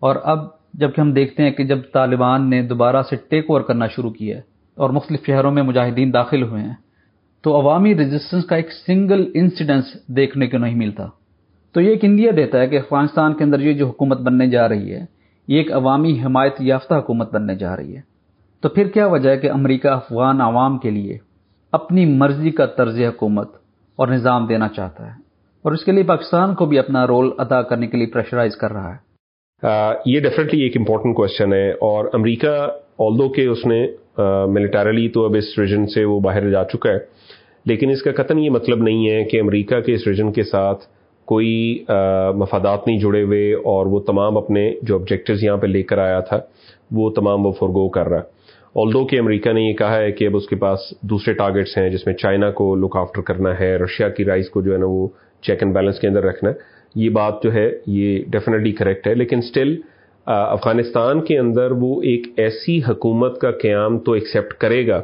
[0.00, 0.38] اور اب
[0.74, 4.36] جبکہ ہم دیکھتے ہیں کہ جب طالبان نے دوبارہ سے ٹیک اوور کرنا شروع کیا
[4.36, 4.42] ہے
[4.76, 6.74] اور مختلف شہروں میں مجاہدین داخل ہوئے ہیں،
[7.42, 11.06] تو عوامی ریزسٹنس کا ایک سنگل انسیڈنس دیکھنے کو نہیں ملتا؟
[11.72, 14.68] تو یہ ایک انڈیا دیتا ہے کہ افغانستان کے اندر یہ جو حکومت بننے جا
[14.68, 15.04] رہی ہے،
[15.48, 18.00] یہ ایک عوامی حمایت یافتہ حکومت بننے جا رہی ہے۔
[18.60, 21.18] تو پھر کیا وجہ ہے کہ امریکہ افغان عوام کے لیے
[21.72, 23.50] اپنی مرضی کا طرز حکومت
[23.96, 25.29] اور نظام دینا چاہتا ہے؟
[25.64, 28.72] اور اس کے لیے پاکستان کو بھی اپنا رول ادا کرنے کے لیے پریشرائز کر
[28.72, 28.98] رہا ہے۔
[30.06, 32.54] یہ ڈیفینیٹلی ایک امپورٹنٹ کوشچن ہے اور امریکہ
[33.06, 33.86] آل دو کہ اس نے
[34.52, 36.98] ملٹریلی تو اب اس ریجن سے وہ باہر جا چکا ہے،
[37.66, 40.84] لیکن اس کا قطن یہ مطلب نہیں ہے کہ امریکہ کے اس ریجن کے ساتھ
[41.28, 41.52] کوئی
[42.36, 46.20] مفادات نہیں جڑے ہوئے اور وہ تمام اپنے جو آبجیکٹوز یہاں پہ لے کر آیا
[46.20, 46.38] تھا،
[46.90, 48.38] وہ تمام وہ فورگو کر رہا ہے۔
[48.76, 51.76] آل دو کہ امریکہ نے یہ کہا ہے کہ اب اس کے پاس دوسرے ٹارگیٹس
[51.78, 54.78] ہیں جس میں چائنا کو لک آفٹر کرنا ہے، رشیا کی رائس کو جو ہے
[54.78, 55.08] نا وہ
[55.42, 56.50] چیک اینڈ بیلنس کے اندر رکھنا
[56.94, 59.74] یہ بات جو ہے، یہ ڈیفینیٹلی کریکٹ ہے، لیکن اسٹل
[60.26, 65.00] افغانستان کے اندر وہ ایک ایسی حکومت کا قیام تو ایکسیپٹ کرے گا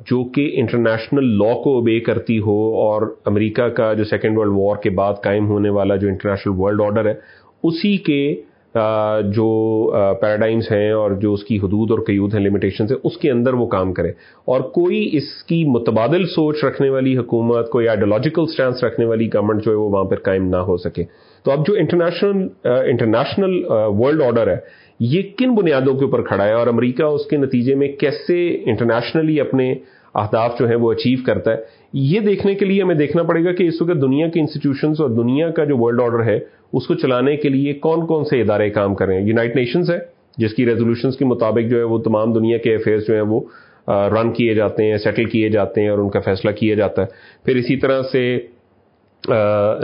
[0.00, 4.76] جو کہ انٹرنیشنل لا کو اوبے کرتی ہو اور امریکہ کا جو سیکنڈ ورلڈ وار
[4.82, 7.14] کے بعد قائم ہونے والا جو انٹرنیشنل ورلڈ آرڈر ہے،
[7.64, 8.20] اسی کے
[9.34, 9.46] جو
[10.20, 13.54] پیراڈائمس ہیں اور جو اس کی حدود اور قیود ہیں لمیٹیشنز ہیں، اس کے اندر
[13.54, 14.08] وہ کام کرے
[14.44, 19.64] اور کوئی اس کی متبادل سوچ رکھنے والی حکومت، کوئی آئیڈیولوجیکل سٹینس رکھنے والی گورنمنٹ
[19.64, 21.04] جو ہے، وہ وہاں پر قائم نہ ہو سکے۔
[21.44, 23.62] تو اب جو انٹرنیشنل انٹرنیشنل
[23.98, 24.56] ورلڈ آرڈر ہے،
[25.00, 28.36] یہ کن بنیادوں کے اوپر کھڑا ہے اور امریکہ اس کے نتیجے میں کیسے
[28.70, 29.74] انٹرنیشنلی اپنے
[30.14, 31.56] اہداف جو ہیں، وہ اچیو کرتا ہے؟
[31.96, 35.10] یہ دیکھنے کے لیے ہمیں دیکھنا پڑے گا کہ اس وقت دنیا کے انسٹیٹیوشنز اور
[35.10, 36.38] دنیا کا جو ورلڈ آرڈر ہے،
[36.72, 39.90] اس کو چلانے کے لیے کون کون سے ادارے کام کر رہے ہیں؟ یونائٹ نیشنز
[39.90, 39.98] ہے،
[40.38, 43.40] جس کی ریزولوشنز کے مطابق جو ہے وہ تمام دنیا کے افیئرس جو ہیں وہ
[44.12, 47.06] رن کیے جاتے ہیں سیٹل کیے جاتے ہیں اور ان کا فیصلہ کیا جاتا ہے۔
[47.44, 48.22] پھر اسی طرح سے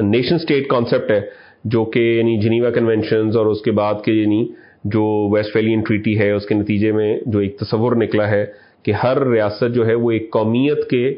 [0.02, 1.20] نیشن اسٹیٹ کانسیپٹ ہے،
[1.64, 4.46] جو کہ یعنی جنیوا کنونشنز اور اس کے بعد کے یعنی
[4.94, 8.44] جو ویسٹ ویلین ٹریٹی ہے، اس کے نتیجے میں جو ایک تصور نکلا ہے
[8.82, 11.08] کہ ہر ریاست جو ہے وہ ایک قومیت کے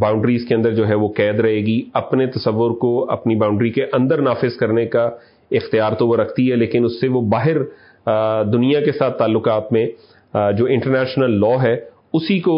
[0.00, 3.84] باؤنڈریز کے اندر جو ہے وہ قید رہے گی۔ اپنے تصور کو اپنی باؤنڈری کے
[3.92, 5.10] اندر نافذ کرنے کا
[5.50, 7.58] اختیار تو وہ رکھتی ہے، لیکن اس سے وہ باہر
[8.52, 9.86] دنیا کے ساتھ تعلقات میں
[10.58, 11.76] جو انٹرنیشنل لا ہے،
[12.12, 12.56] اسی کو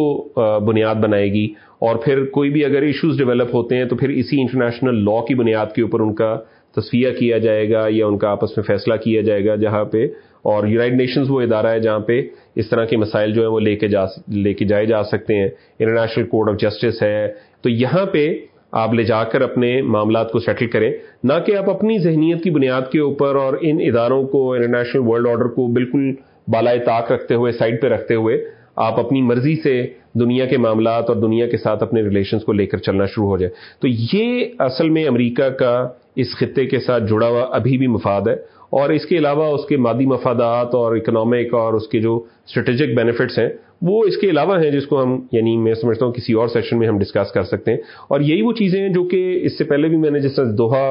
[0.66, 1.46] بنیاد بنائے گی۔
[1.78, 5.34] اور پھر کوئی بھی اگر ایشوز ڈیولپ ہوتے ہیں تو پھر اسی انٹرنیشنل لا کی
[5.34, 6.36] بنیاد کے اوپر ان کا
[6.76, 10.06] تصفیہ کیا جائے گا یا ان کا آپس میں فیصلہ کیا جائے گا جہاں پہ۔
[10.42, 12.20] اور یونائٹ نیشنز وہ ادارہ ہے جہاں پہ
[12.58, 15.34] اس طرح کے مسائل جو ہیں وہ لے کے جا لے کے جائے جا سکتے
[15.34, 17.28] ہیں۔ انٹرنیشنل کورٹ آف جسٹس ہے۔
[17.62, 18.38] تو یہاں پہ
[18.72, 20.92] آپ لے جا کر اپنے معاملات کو سیٹل کریں۔
[21.24, 25.28] نہ کہ آپ اپنی ذہنیت کی بنیاد کے اوپر اور ان اداروں کو انٹرنیشنل ورلڈ
[25.28, 26.12] آرڈر کو بالکل
[26.48, 28.44] بالائے طاق رکھتے ہوئے سائڈ پہ رکھتے ہوئے
[28.76, 29.86] آپ اپنی مرضی سے
[30.20, 33.36] دنیا کے معاملات اور دنیا کے ساتھ اپنے ریلیشنز کو لے کر چلنا شروع ہو
[33.36, 35.88] جائے۔ تو یہ اصل میں امریکہ کا
[36.18, 38.34] اس خطے کے ساتھ جڑا ہوا ابھی بھی مفاد ہے
[38.70, 42.96] اور اس کے علاوہ اس کے مادی مفادات اور اکنامک اور اس کے جو اسٹریٹجک
[42.96, 43.48] بینیفٹس ہیں،
[43.82, 46.78] وہ اس کے علاوہ ہیں جس کو ہم یعنی میں سمجھتا ہوں کسی اور سیشن
[46.78, 47.78] میں ہم ڈسکس کر سکتے ہیں۔
[48.08, 50.44] اور یہی وہ چیزیں ہیں جو کہ اس سے پہلے بھی میں نے جس طرح
[50.58, 50.86] دوہا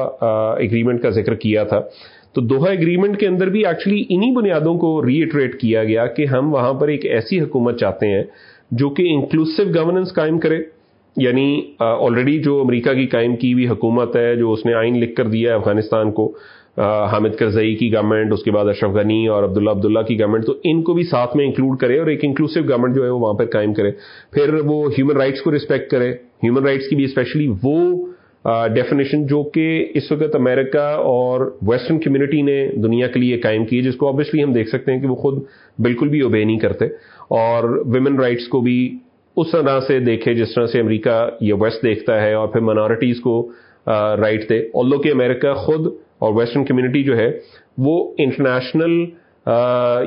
[0.58, 1.80] اگریمنٹ کا ذکر کیا تھا۔
[2.34, 6.26] تو دوہا اگریمنٹ کے اندر بھی ایکچولی انہی بنیادوں کو ری ایٹریٹ کیا گیا کہ
[6.26, 8.24] ہم وہاں پر ایک ایسی حکومت چاہتے ہیں
[8.70, 10.58] جو کہ انکلوسو گورننس قائم کرے۔
[11.18, 15.14] یعنی آلریڈی جو امریکہ کی قائم کی ہوئی حکومت ہے، جو اس نے آئین لکھ
[15.14, 16.32] کر دیا ہے افغانستان کو
[17.12, 20.52] حامد کرزئی کی گورنمنٹ اس کے بعد اشرف غنی اور عبداللہ عبداللہ کی گورنمنٹ تو
[20.64, 23.34] ان کو بھی ساتھ میں انکلوڈ کرے اور ایک انکلوسو گورنمنٹ جو ہے وہ وہاں
[23.34, 23.90] پر قائم کرے۔
[24.32, 26.12] پھر وہ ہیومن رائٹس کو رسپیکٹ کرے۔
[26.44, 28.06] ہیومن رائٹس کی بھی اسپیشلی وہ
[28.74, 33.82] ڈیفینیشن جو کہ اس وقت امریکہ اور ویسٹرن کمیونٹی نے دنیا کے لیے قائم کی
[33.82, 35.42] جس کو آبویسلی ہم دیکھ سکتے ہیں کہ وہ خود
[35.78, 36.84] بالکل بھی اوبے نہیں کرتے۔
[37.34, 38.78] اور ویمن رائٹس کو بھی
[39.40, 43.20] اس طرح سے دیکھے جس طرح سے امریکہ یا ویسٹ دیکھتا ہے اور پھر منارٹیز
[43.20, 43.34] کو
[44.22, 45.86] رائٹ دے۔ اور کہ امریکہ خود
[46.18, 47.30] اور ویسٹرن کمیونٹی جو ہے،
[47.78, 49.04] وہ انٹرنیشنل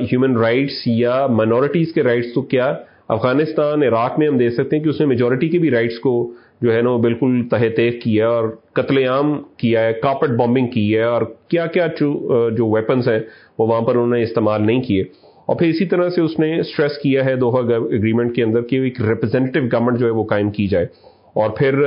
[0.02, 2.74] ہیومن رائٹس یا مائنورٹیز کے رائٹس تو کیا
[3.08, 6.12] افغانستان، عراق میں ہم دیکھ سکتے ہیں کہ اس نے میجورٹی کے بھی رائٹس کو
[6.60, 10.66] جو ہے نا، وہ بالکل تہ تیخ کیا اور قتل عام کیا ہے کاپٹ بامبنگ
[10.66, 13.20] کی ہے اور کیا کیا جو ویپنس ہیں،
[13.58, 15.04] وہ وہاں پر انہوں نے استعمال نہیں کیے۔
[15.48, 18.76] اور پھر اسی طرح سے اس نے اسٹریس کیا ہے دوہا اگریمنٹ کے اندر کہ
[18.82, 20.86] ایک ریپرزینٹیو گورنمنٹ جو ہے وہ قائم کی جائے۔
[21.34, 21.78] اور پھر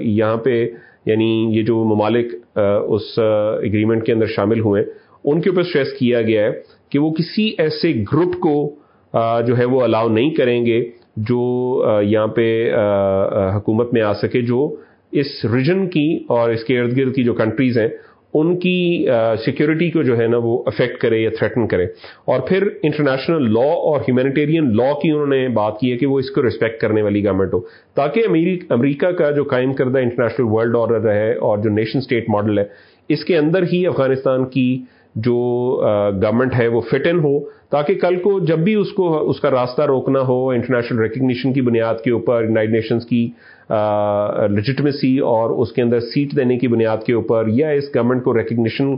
[0.00, 0.54] یہاں پہ
[1.06, 4.82] یعنی یہ جو ممالک اس اگریمنٹ کے اندر شامل ہوئے،
[5.24, 6.52] ان کے اوپر اسٹریس کیا گیا ہے
[6.90, 8.54] کہ وہ کسی ایسے گروپ کو
[9.46, 10.80] جو ہے وہ الاؤ نہیں کریں گے
[11.28, 11.40] جو
[12.02, 12.46] یہاں پہ
[13.56, 14.74] حکومت میں آ سکے، جو
[15.12, 17.88] اس ریجن کی اور اس کے ارد گرد کی جو کنٹریز ہیں
[18.34, 19.06] ان کی
[19.44, 21.84] سیکیورٹی کو جو ہے نا وہ افیکٹ کرے یا تھریٹن کرے۔
[22.24, 26.18] اور پھر انٹرنیشنل لا اور ہیومینیٹیرین لا کی انہوں نے بات کی ہے کہ وہ
[26.18, 27.60] اس کو ریسپیکٹ کرنے والی گورنمنٹ ہو۔
[27.94, 28.24] تاکہ
[28.70, 32.64] امریکہ کا جو قائم کردہ انٹرنیشنل ورلڈ آرڈر ہے اور جو نیشن اسٹیٹ ماڈل ہے،
[33.08, 34.82] اس کے اندر ہی افغانستان کی
[35.14, 35.36] جو
[36.22, 37.38] گورنمنٹ ہے وہ فٹ ان ہو۔
[37.70, 41.60] تاکہ کل کو جب بھی اس کو، اس کا راستہ روکنا ہو انٹرنیشنل ریکگنیشن کی
[41.60, 43.28] بنیاد کے اوپر یونائٹ نیشنز کی
[44.50, 48.36] لیجٹمیسی اور اس کے اندر سیٹ دینے کی بنیاد کے اوپر یا اس گورنمنٹ کو
[48.38, 48.94] ریکگنیشن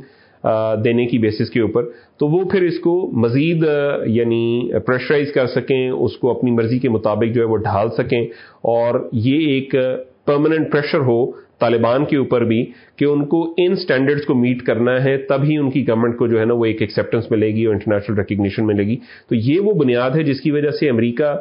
[0.84, 1.84] دینے کی بیسس کے اوپر،
[2.18, 3.64] تو وہ پھر اس کو مزید
[4.06, 8.20] یعنی پریشرائز کر سکیں، اس کو اپنی مرضی کے مطابق جو ہے وہ ڈھال سکیں
[8.72, 9.74] اور یہ ایک
[10.26, 11.24] پرماننٹ پریشر ہو
[11.60, 12.64] طالبان کے اوپر بھی
[12.98, 16.26] کہ ان کو ان سٹینڈرڈز کو میٹ کرنا ہے تب ہی ان کی گورنمنٹ کو
[16.26, 18.96] جو ہے نا وہ ایک ایکسیپٹنس ملے گی اور انٹرنیشنل ریکگنیشن ملے گی۔
[19.28, 21.34] تو یہ وہ بنیاد ہے جس کی وجہ سے امریکہ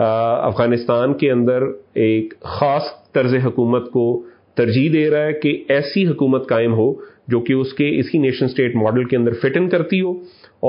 [0.00, 1.62] افغانستان کے اندر
[1.94, 2.82] ایک خاص
[3.12, 4.04] طرز حکومت کو
[4.54, 6.92] ترجیح دے رہا ہے کہ ایسی حکومت قائم ہو
[7.28, 10.12] جو کہ اس کے اسی نیشن اسٹیٹ ماڈل کے اندر فٹ ان کرتی ہو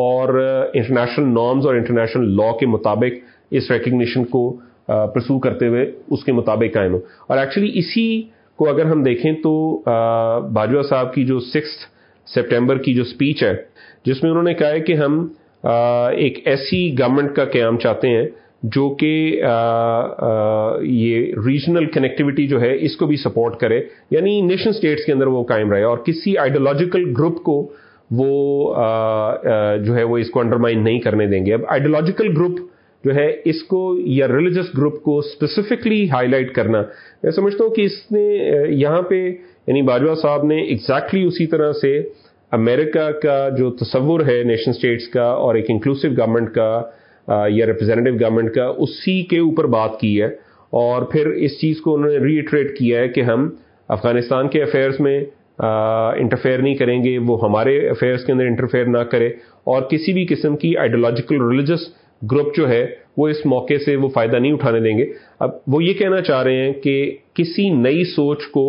[0.01, 0.33] اور
[0.73, 3.13] انٹرنیشنل نارمز اور انٹرنیشنل لا کے مطابق
[3.51, 8.21] اس ریکگنیشن کو پرسو کرتے ہوئے اس کے مطابق قائم ہو۔ اور ایکچولی اسی
[8.55, 9.53] کو اگر ہم دیکھیں تو
[10.53, 11.79] باجوہ صاحب کی جو سکس
[12.27, 13.53] سپٹمبر کی جو سپیچ ہے،
[14.05, 15.27] جس میں انہوں نے کہا ہے کہ ہم
[15.63, 18.25] ایک ایسی گورنمنٹ کا قیام چاہتے ہیں
[18.63, 19.41] جو کہ
[20.81, 23.79] یہ ریجنل کنیکٹیوٹی جو ہے، اس کو بھی سپورٹ کرے۔
[24.11, 27.73] یعنی نیشن اسٹیٹس کے اندر وہ قائم رہے اور کسی آئیڈیولوجیکل گروپ کو
[28.11, 28.73] وہ
[29.85, 32.59] جو ہے، وہ اس کو انڈرمائن نہیں کرنے دیں گے۔ اب آئیڈیولوجیکل گروپ
[33.05, 36.81] جو ہے، اس کو یا ریلیجس گروپ کو اسپیسیفکلی ہائی لائٹ کرنا۔
[37.23, 38.25] میں سمجھتا ہوں کہ اس نے
[38.69, 39.31] یہاں پہ
[39.67, 41.97] یعنی باجوہ صاحب نے ایگزیکٹلی اسی طرح سے
[42.51, 46.81] امریکہ کا جو تصور ہے نیشن اسٹیٹس کا اور ایک انکلوسو گورنمنٹ کا
[47.27, 50.27] یا ریپرزینٹیو گورنمنٹ کا اسی کے اوپر بات کی ہے
[50.79, 53.49] اور پھر اس چیز کو انہوں نے ریٹریٹ کیا ہے کہ ہم
[53.89, 55.19] افغانستان کے افیئرس میں
[55.59, 59.27] انٹرفیئر نہیں کریں گے، وہ ہمارے افیئرس کے اندر انٹرفیئر نہ کرے
[59.63, 61.87] اور کسی بھی قسم کی آئیڈیولوجیکل ریلیجس
[62.31, 62.85] گروپ جو ہے،
[63.17, 65.05] وہ اس موقع سے وہ فائدہ نہیں اٹھانے دیں گے۔
[65.39, 66.95] اب وہ یہ کہنا چاہ رہے ہیں کہ
[67.33, 68.65] کسی نئی سوچ کو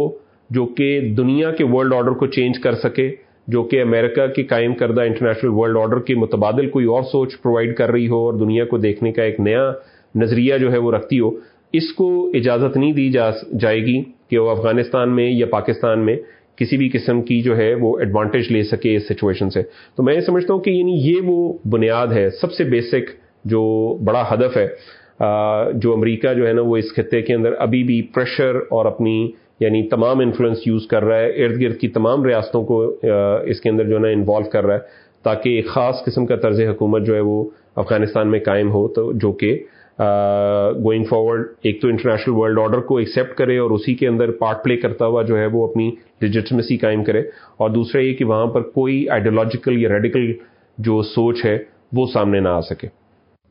[0.50, 3.10] جو کہ دنیا کے ورلڈ آرڈر کو چینج کر سکے
[3.48, 7.76] جو کہ امریکہ کے قائم کردہ انٹرنیشنل ورلڈ آرڈر کے متبادل کوئی اور سوچ پرووائڈ
[7.76, 9.70] کر رہی ہو اور دنیا کو دیکھنے کا ایک نیا
[10.14, 11.31] نظریہ جو ہے وہ رکھتی ہو،
[11.72, 13.28] اس کو اجازت نہیں دی جا
[13.61, 16.16] جائے گی کہ وہ افغانستان میں یا پاکستان میں
[16.57, 19.62] کسی بھی قسم کی جو ہے وہ ایڈوانٹیج لے سکے اس سچویشن سے۔
[19.96, 23.11] تو میں یہ سمجھتا ہوں کہ یعنی یہ وہ بنیاد ہے، سب سے بیسک
[23.44, 23.62] جو
[24.05, 24.66] بڑا ہدف ہے
[25.81, 29.16] جو امریکہ جو ہے نا وہ اس خطے کے اندر ابھی بھی پریشر اور اپنی
[29.62, 32.81] یعنی تمام انفلوئنس یوز کر رہا ہے، ارد گرد کی تمام ریاستوں کو
[33.46, 34.81] اس کے اندر جو ہے نا انوالو کر رہا ہے،
[35.22, 37.44] تاکہ ایک خاص قسم کا طرز حکومت جو ہے وہ
[37.77, 39.59] افغانستان میں قائم ہو، تو جو کہ
[40.85, 44.64] گوئنگ فارورڈ ایک تو انٹرنیشنل ورلڈ آرڈر کو ایکسیپٹ کرے اور اسی کے اندر پارٹ
[44.64, 47.20] پلے کرتا ہوا جو ہے وہ اپنی لیجٹمیسی قائم کرے۔
[47.57, 50.33] اور دوسرا یہ کہ وہاں پر کوئی آئیڈیولوجیکل یا ریڈیکل
[50.79, 51.59] جو سوچ ہے
[51.92, 52.88] وہ سامنے نہ آ سکے۔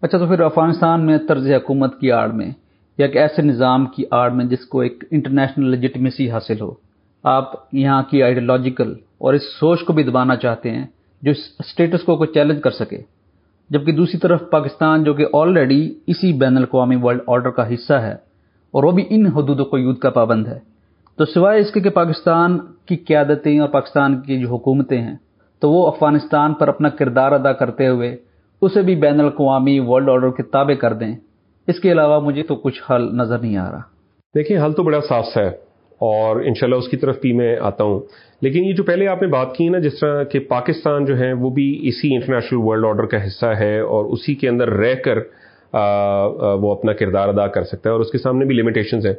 [0.02, 2.52] اچھا تو پھر افغانستان میں طرز حکومت کی آڑ میں
[3.02, 6.72] یا ایک ایسے نظام کی آڑ میں جس کو ایک انٹرنیشنل لیجٹمیسی حاصل ہو۔
[7.24, 10.86] آپ یہاں کی آئیڈیولوجیکل اور اس سوچ کو بھی دبانا چاہتے ہیں
[11.22, 12.98] جو اس اسٹیٹس کو کوئی چیلنج کر سکے۔
[13.70, 18.14] جبکہ دوسری طرف پاکستان جو کہ آلریڈی اسی بین الاقوامی ورلڈ آرڈر کا حصہ ہے
[18.74, 20.60] اور وہ بھی ان حدود و قیود کا پابند ہے۔
[21.18, 25.16] تو سوائے اس کے کہ پاکستان کی قیادتیں اور پاکستان کی جو حکومتیں ہیں،
[25.60, 28.18] تو وہ افغانستان پر اپنا کردار ادا کرتے ہوئے
[28.62, 31.16] اسے بھی بین الاقوامی ورلڈ آرڈر کے تابع کر دیں۔
[31.68, 33.82] اس کے علاوہ مجھے تو کچھ حل نظر نہیں آ رہا۔
[34.36, 35.48] دیکھیں، حل تو بڑا صاف ہے
[36.00, 38.00] اور انشاءاللہ اس کی طرف بھی میں آتا ہوں۔
[38.42, 41.34] لیکن یہ جو پہلے آپ نے بات کی نا، جس طرح کہ پاکستان جو ہے،
[41.34, 45.18] وہ بھی اسی انٹرنیشنل ورلڈ آرڈر کا حصہ ہے اور اسی کے اندر رہ کر
[46.62, 49.14] وہ اپنا کردار ادا کر سکتا ہے اور اس کے سامنے بھی لمیٹیشنز ہیں۔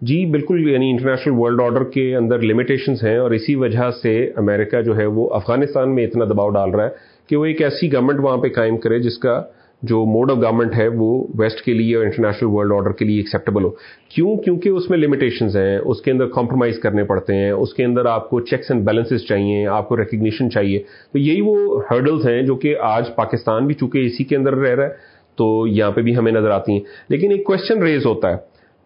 [0.00, 4.80] جی بالکل یعنی انٹرنیشنل ورلڈ آرڈر کے اندر لمیٹیشنز ہیں اور اسی وجہ سے امریکہ
[4.80, 6.90] جو ہے، وہ افغانستان میں اتنا دباؤ ڈال رہا ہے
[7.28, 9.42] کہ وہ ایک ایسی گورنمنٹ وہاں پہ قائم کرے جس کا
[9.84, 13.16] جو موڈ آف گورنمنٹ ہے وہ ویسٹ کے لیے اور انٹرنیشنل ورلڈ آرڈر کے لیے
[13.16, 13.70] ایکسیپٹیبل ہو۔
[14.08, 17.84] کیوں؟ کیونکہ اس میں لمیٹیشنز ہیں، اس کے اندر کمپرومائز کرنے پڑتے ہیں، اس کے
[17.84, 20.78] اندر آپ کو چیکس اینڈ بیلنسز چاہیے، آپ کو ریکگنیشن چاہیے۔
[21.12, 24.74] تو یہی وہ ہرڈلز ہیں جو کہ آج پاکستان بھی چونکہ اسی کے اندر رہ
[24.74, 28.30] رہا ہے، تو یہاں پہ بھی ہمیں نظر آتی ہیں۔ لیکن ایک کوشچن ریز ہوتا
[28.30, 28.36] ہے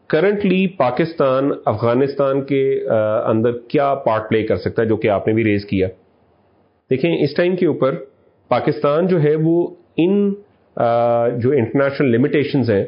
[0.06, 2.84] کرنٹلی پاکستان افغانستان کے
[3.24, 5.88] اندر کیا پارٹ پلے کر سکتا ہے جو کہ آپ نے بھی ریز کیا؟
[6.90, 7.94] دیکھیں، اس ٹائم کے اوپر
[8.48, 10.34] پاکستان جو ہے وہ ان
[11.42, 12.84] جو انٹرنیشنل لمیٹیشنز ہیں،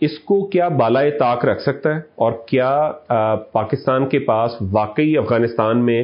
[0.00, 2.70] اس کو کیا بالائے طاق رکھ سکتا ہے؟ اور کیا
[3.52, 6.02] پاکستان کے پاس واقعی افغانستان میں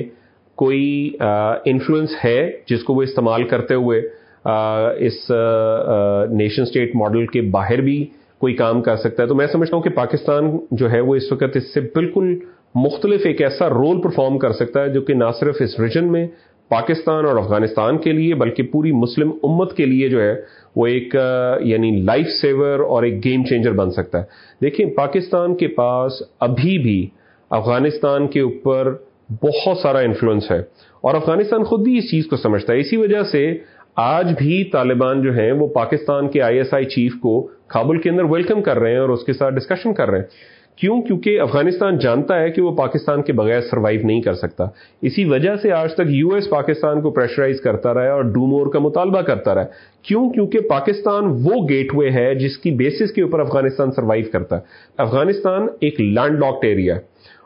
[0.59, 2.39] کوئی انفلوئنس ہے
[2.71, 4.01] جس کو وہ استعمال کرتے ہوئے
[5.07, 5.31] اس
[6.33, 8.05] نیشن اسٹیٹ ماڈل کے باہر بھی
[8.41, 11.31] کوئی کام کر سکتا ہے؟ تو میں سمجھتا ہوں کہ پاکستان جو ہے، وہ اس
[11.33, 12.35] وقت اس سے بالکل
[12.75, 16.27] مختلف ایک ایسا رول پرفارم کر سکتا ہے جو کہ نہ صرف اس ریجن میں
[16.69, 20.35] پاکستان اور افغانستان کے لیے، بلکہ پوری مسلم امت کے لیے جو ہے،
[20.77, 21.15] وہ ایک
[21.61, 24.25] یعنی لائف سیور اور ایک گیم چینجر بن سکتا ہے۔
[24.63, 27.09] دیکھیں، پاکستان کے پاس ابھی بھی
[27.51, 28.95] افغانستان کے اوپر
[29.43, 30.59] بہت سارا انفلوئنس ہے۔
[31.01, 33.59] اور افغانستان خود بھی اس چیز کو سمجھتا ہے۔ اسی وجہ سے
[33.97, 38.11] آج بھی طالبان جو ہیں، وہ پاکستان کے آئی ایس آئی چیف کو کابل کے
[38.11, 40.25] اندر ویلکم کر رہے ہیں اور اس کے ساتھ ڈسکشن کر رہے ہیں۔
[40.77, 44.65] کیوں؟ کیونکہ افغانستان جانتا ہے کہ وہ پاکستان کے بغیر سروائیو نہیں کر سکتا۔
[45.03, 48.73] اسی وجہ سے آج تک یو ایس پاکستان کو پریشرائز کرتا رہا ہے اور ڈومور
[48.73, 49.67] کا مطالبہ کرتا رہا ہے۔
[50.03, 54.57] کیوں؟ کیونکہ پاکستان وہ گیٹ وے ہے جس کی بیسس کے اوپر افغانستان سروائیو کرتا
[54.57, 54.61] ہے۔
[54.99, 57.01] افغانستان ایک لینڈ لاکڈ ایریا ہے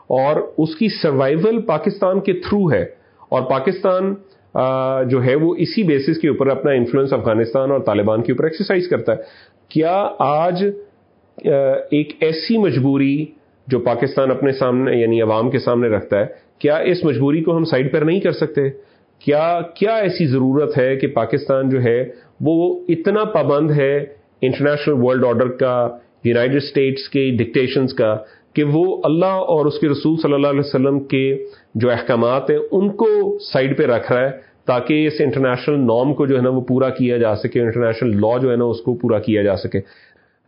[0.07, 2.85] اور اس کی سروائیول پاکستان کے تھرو ہے۔
[3.29, 4.15] اور پاکستان
[5.09, 8.87] جو ہے وہ اسی بیسس کے اوپر اپنا انفلوئنس افغانستان اور طالبان کے اوپر ایکسرسائز
[8.87, 9.17] کرتا ہے۔
[9.69, 10.65] کیا آج
[11.45, 13.25] ایک ایسی مجبوری
[13.67, 16.25] جو پاکستان اپنے سامنے یعنی عوام کے سامنے رکھتا ہے،
[16.59, 18.69] کیا اس مجبوری کو ہم سائڈ پر نہیں کر سکتے؟
[19.21, 22.03] کیا کیا ایسی ضرورت ہے کہ پاکستان جو ہے،
[22.41, 23.93] وہ اتنا پابند ہے
[24.41, 25.87] انٹرنیشنل ورلڈ آرڈر کا،
[26.23, 28.15] یونائٹڈ اسٹیٹس کے ڈکٹیشنز کا،
[28.55, 31.23] کہ وہ اللہ اور اس کے رسول صلی اللہ علیہ وسلم کے
[31.75, 33.07] جو احکامات ہیں، ان کو
[33.53, 34.31] سائڈ پہ رکھ رہا ہے
[34.65, 38.37] تاکہ اس انٹرنیشنل نارم کو جو ہے نا، وہ پورا کیا جا سکے، انٹرنیشنل لا
[38.37, 39.79] جو ہے نا، اس کو پورا کیا جا سکے۔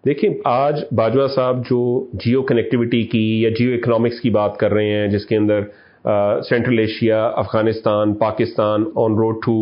[0.06, 1.80] دیکھیں، آج باجوہ صاحب جو
[2.14, 5.62] جیو کنیکٹیوٹی کی یا جیو اکنامکس کی بات کر رہے ہیں، جس کے اندر
[6.50, 9.56] Central Asia, Afghanistan, Pakistan on road to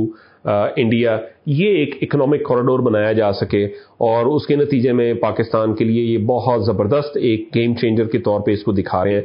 [0.75, 3.65] India, یہ ایک اکنامک کوریڈور بنایا جا سکے
[4.07, 8.19] اور اس کے نتیجے میں پاکستان کے لیے یہ بہت زبردست ایک گیم چینجر کے
[8.19, 9.21] طور پہ اس کو دکھا رہے ہیں۔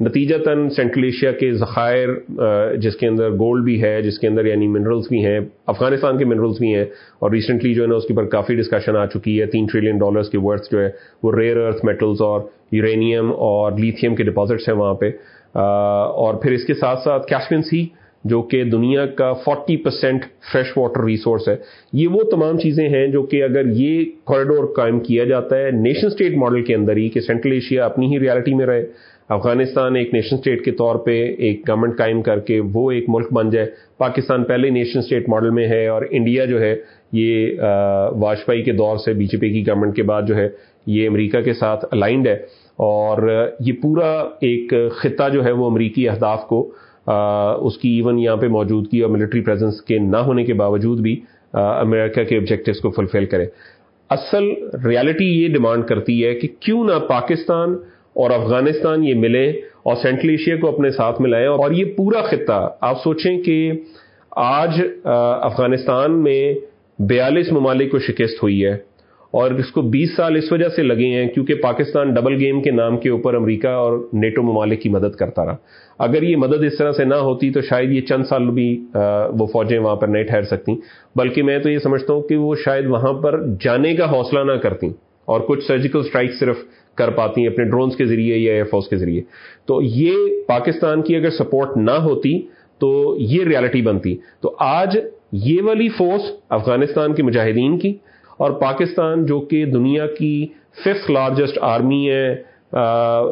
[0.00, 2.08] نتیجہ تن سینٹرل ایشیا کے ذخائر
[2.80, 6.24] جس کے اندر گولڈ بھی ہے، جس کے اندر یعنی منرلز بھی ہیں، افغانستان کے
[6.24, 6.84] منرلز بھی ہیں،
[7.18, 9.98] اور ریسنٹلی جو ہے نا اس کے اوپر کافی ڈسکشن آ چکی ہے، تین ٹریلین
[9.98, 10.90] ڈالرز کی ورتھ جو ہے،
[11.22, 12.40] وہ ریئر ارتھ میٹلز اور
[12.72, 15.10] یورینیم اور لیتھیم کے ڈپازٹس ہیں وہاں پہ۔
[15.54, 17.86] اور پھر اس کے ساتھ ساتھ کیشپین سی
[18.24, 21.56] جو کہ دنیا کا forty percent fresh water resource ہے۔
[21.92, 26.06] یہ وہ تمام چیزیں ہیں جو کہ اگر یہ کوریڈور قائم کیا جاتا ہے نیشن
[26.06, 28.84] اسٹیٹ ماڈل کے اندر ہی کہ سینٹرل ایشیا اپنی ہی ریالٹی میں رہے۔
[29.28, 33.32] افغانستان ایک نیشن اسٹیٹ کے طور پہ ایک گورنمنٹ قائم کر کے وہ ایک ملک
[33.32, 33.66] بن جائے۔
[33.98, 36.74] پاکستان پہلے نیشن اسٹیٹ ماڈل میں ہے اور انڈیا جو ہے
[37.12, 37.60] یہ
[38.20, 40.48] واجپئی کے دور سے بی جے پی کی گورنمنٹ کے بعد جو ہے
[40.86, 42.34] یہ امریکہ کے ساتھ الائنڈ ہے۔
[42.84, 43.28] اور
[43.60, 44.10] یہ پورا
[44.40, 46.60] ایک خطہ جو ہے وہ امریکی اہداف کو
[47.66, 51.20] اس کی ایون یہاں پہ موجودگی اور ملٹری پریزنس کے نہ ہونے کے باوجود بھی
[51.54, 53.46] امریکہ کے آبجیکٹوز کو فلفل کرے۔
[54.10, 54.44] اصل
[54.86, 57.76] ریالٹی یہ ڈیمانڈ کرتی ہے کہ کیوں نہ پاکستان
[58.16, 59.48] اور افغانستان یہ ملے
[59.82, 63.72] اور سینٹرل ایشیا کو اپنے ساتھ ملائیں اور یہ پورا خطہ، آپ سوچیں کہ
[64.30, 64.70] آج
[65.04, 66.54] افغانستان میں
[66.98, 68.72] بیالیس ممالک کو شکست ہوئی ہے
[69.30, 72.70] اور اس کو بیس سال اس وجہ سے لگے ہیں کیونکہ پاکستان ڈبل گیم کے
[72.70, 75.56] نام کے اوپر امریکہ اور نیٹو ممالک کی مدد کرتا رہا۔
[75.98, 78.84] اگر یہ مدد اس طرح سے نہ ہوتی تو شاید یہ چند سال بھی
[79.38, 80.72] وہ فوجیں وہاں پر نہیں ٹھہر سکتی۔
[81.16, 84.58] بلکہ میں تو یہ سمجھتا ہوں کہ وہ شاید وہاں پر جانے کا حوصلہ نہ
[84.58, 84.86] کرتی۔
[85.24, 86.56] اور کچھ سرجیکل اسٹرائک صرف
[86.98, 89.22] کر پاتی ہیں اپنے ڈرونز کے ذریعے یا ایئر فورس کے ذریعے۔
[89.66, 92.38] تو یہ پاکستان کی اگر سپورٹ نہ ہوتی
[92.80, 94.98] تو یہ ریالٹی بنتی۔ تو آج
[95.32, 97.94] یہ والی فورس افغانستان کے مجاہدین کی
[98.38, 100.46] اور پاکستان جو کہ دنیا کی
[100.84, 102.34] ففتھ لارجسٹ آرمی ہے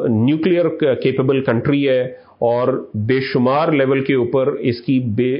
[0.09, 2.01] نیوکلیر کیپیبل کنٹری ہے
[2.45, 2.67] اور
[3.07, 5.37] بے شمار لیول کے اوپر اس کی بے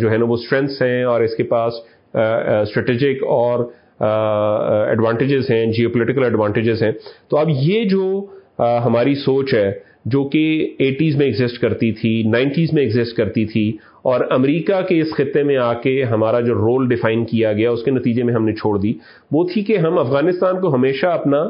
[0.00, 1.74] جو ہے نا وہ اسٹرینگس ہیں اور اس کے پاس
[2.14, 3.64] اسٹریٹجک اور
[4.04, 6.92] ایڈوانٹیجز ہیں جیو پولیٹیکل ایڈوانٹیجز ہیں.
[7.30, 8.04] تو اب یہ جو
[8.58, 9.70] ہماری سوچ ہے،
[10.06, 10.44] جو کہ
[10.78, 13.70] ایٹیز میں ایگزسٹ کرتی تھی، نائنٹیز میں ایگزسٹ کرتی تھی،
[14.02, 17.82] اور امریکہ کے اس خطے میں آ کے ہمارا جو رول ڈیفائن کیا گیا، اس
[17.84, 18.92] کے نتیجے میں ہم نے چھوڑ دی.
[19.32, 21.42] وہ تھی کہ ہم افغانستان کو ہمیشہ اپنا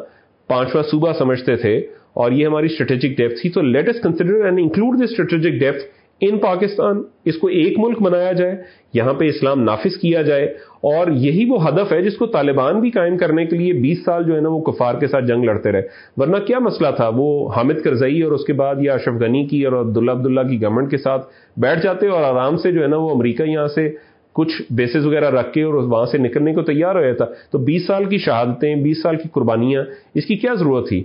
[0.50, 1.76] پانچواں صوبہ سمجھتے تھے،
[2.14, 3.50] اور یہ ہماری اسٹریٹجک ڈیپتھ تھی.
[3.50, 5.82] تو let's consider and include this strategic depth
[6.20, 8.56] in Pakistan, اس کو ایک ملک بنایا جائے،
[8.94, 10.44] یہاں پہ اسلام نافذ کیا جائے،
[10.82, 14.24] اور یہی وہ ہدف ہے جس کو طالبان بھی قائم کرنے کے لیے بیس سال
[14.24, 15.82] جو ہے نا وہ کفار کے ساتھ جنگ لڑتے رہے۔
[16.16, 19.64] ورنہ کیا مسئلہ تھا؟ وہ حامد کرزئی اور اس کے بعد یا اشرف غنی کی
[19.64, 22.96] اور عبداللہ عبداللہ کی گورنمنٹ کے ساتھ بیٹھ جاتے اور آرام سے جو ہے نا
[22.96, 23.88] وہ امریکہ یہاں سے
[24.32, 27.86] کچھ بیسز وغیرہ رکھ کے اور وہاں سے نکلنے کو تیار ہو تھا تو بیس
[27.86, 31.04] سال کی شہادتیں، بیس سال کی قربانیاں، اس کی کیا ضرورت تھی؟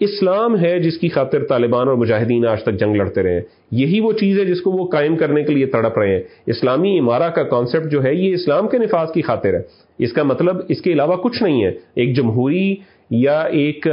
[0.00, 4.00] اسلام ہے جس کی خاطر طالبان اور مجاہدین آج تک جنگ لڑتے رہے ہیں۔ یہی
[4.00, 7.30] وہ چیز ہے جس کو وہ قائم کرنے کے لیے تڑپ رہے ہیں۔ اسلامی امارہ
[7.30, 9.62] کا کانسیپٹ جو ہے یہ اسلام کے نفاذ کی خاطر ہے۔
[9.98, 12.74] اس کا مطلب اس کے علاوہ کچھ نہیں ہے۔ ایک جمہوری
[13.10, 13.86] یا ایک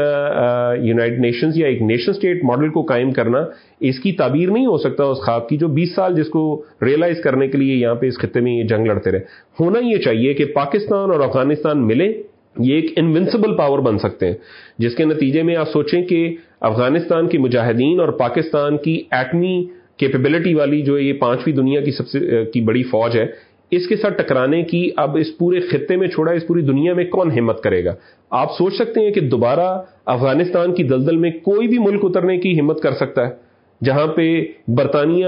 [0.81, 3.45] یونائٹڈ نیشنز یا ایک نیشن اسٹیٹ ماڈل کو قائم کرنا
[3.79, 7.17] اس کی تعبیر نہیں ہو سکتا اس خواب کی جو بیس سال جس کو ریئلائز
[7.23, 9.19] کرنے کے لیے یہاں پہ اس خطے میں یہ جنگ لڑتے رہے۔
[9.59, 12.23] ہونا یہ چاہیے کہ پاکستان اور افغانستان ملے۔
[12.59, 14.33] یہ ایک انوینسبل پاور بن سکتے ہیں۔
[14.79, 19.65] جس کے نتیجے میں آپ سوچیں کہ افغانستان کے مجاہدین اور پاکستان کی ایٹمی
[19.97, 23.25] کیپیبلٹی والی جو یہ پانچویں دنیا کی سب سے، کی بڑی فوج ہے،
[23.71, 27.05] اس کے ساتھ ٹکرانے کی اب اس پورے خطے میں چھوڑا، اس پوری دنیا میں
[27.05, 27.93] کون ہمت کرے گا؟
[28.31, 32.59] آپ سوچ سکتے ہیں کہ دوبارہ افغانستان کی دلدل میں کوئی بھی ملک اترنے کی
[32.59, 33.46] ہمت کر سکتا ہے۔
[33.81, 34.29] جہاں پہ
[34.67, 35.27] برطانیہ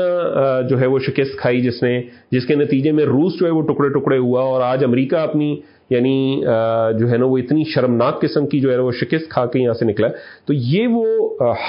[0.69, 3.61] جو ہے وہ شکست کھائی جس نے، جس کے نتیجے میں روس جو ہے وہ
[3.61, 5.55] ٹکڑے ٹکڑے ہوا اور آج امریکہ اپنی
[5.89, 6.41] یعنی
[6.99, 9.73] جو ہے نا وہ اتنی شرمناک قسم کی جو ہے وہ شکست کھا کے یہاں
[9.73, 10.07] سے نکلا
[10.47, 11.05] تو یہ وہ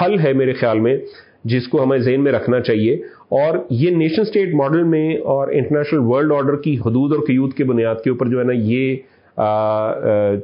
[0.01, 0.97] حل ہے میرے خیال میں،
[1.45, 2.95] جس کو ہمیں ذہن میں رکھنا چاہیے۔
[3.39, 7.65] اور یہ نیشن سٹیٹ ماڈل میں اور انٹرنیشنل ورلڈ آرڈر کی حدود اور قیود کی
[7.65, 8.97] بنیاد کے اوپر جو ہے نا یہ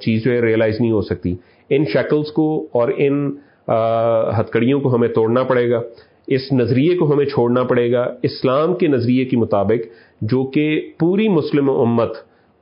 [0.00, 1.34] چیز جو ہے ریئلائز نہیں ہو سکتی۔
[1.70, 3.30] ان شیکلز کو اور ان
[4.38, 5.80] ہتکڑیوں کو ہمیں توڑنا پڑے گا۔
[6.26, 9.86] اس نظریے کو ہمیں چھوڑنا پڑے گا اسلام کے نظریے کے مطابق،
[10.20, 12.10] جو کہ پوری مسلم امت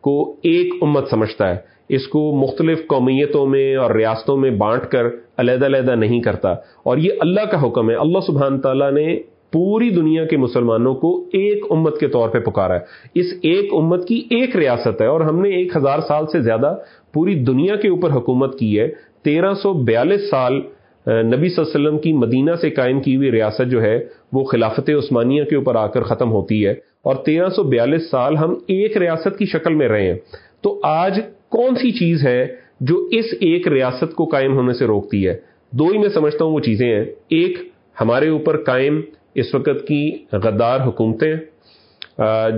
[0.00, 1.57] کو ایک امت سمجھتا ہے،
[1.88, 5.07] اس کو مختلف قومیتوں میں اور ریاستوں میں بانٹ کر
[5.38, 6.50] علیحدہ علیحدہ نہیں کرتا۔
[6.83, 9.20] اور یہ اللہ کا حکم ہے، اللہ سبحان تعالیٰ نے
[9.53, 12.81] پوری دنیا کے مسلمانوں کو ایک امت کے طور پہ پکارا ہے۔
[13.14, 16.77] اس ایک امت کی ایک ریاست ہے اور ہم نے ایک ہزار سال سے زیادہ
[17.12, 18.88] پوری دنیا کے اوپر حکومت کی ہے۔
[19.25, 20.60] تیرہ سو بیالیس سال
[21.07, 24.44] نبی صلی اللہ علیہ وسلم کی مدینہ سے قائم کی ہوئی ریاست جو ہے، وہ
[24.44, 26.71] خلافت عثمانیہ کے اوپر آ کر ختم ہوتی ہے۔
[27.02, 30.19] اور تیرہ سو بیالیس سال ہم ایک ریاست کی شکل میں رہے ہیں۔
[30.63, 32.46] تو آج کون سی چیز ہے
[32.81, 35.37] جو اس ایک ریاست کو قائم ہونے سے روکتی ہے؟
[35.71, 37.59] دو ہی میں سمجھتا ہوں وہ چیزیں ہیں۔ ایک،
[38.00, 39.00] ہمارے اوپر قائم
[39.35, 41.35] اس وقت کی غدار حکومتیں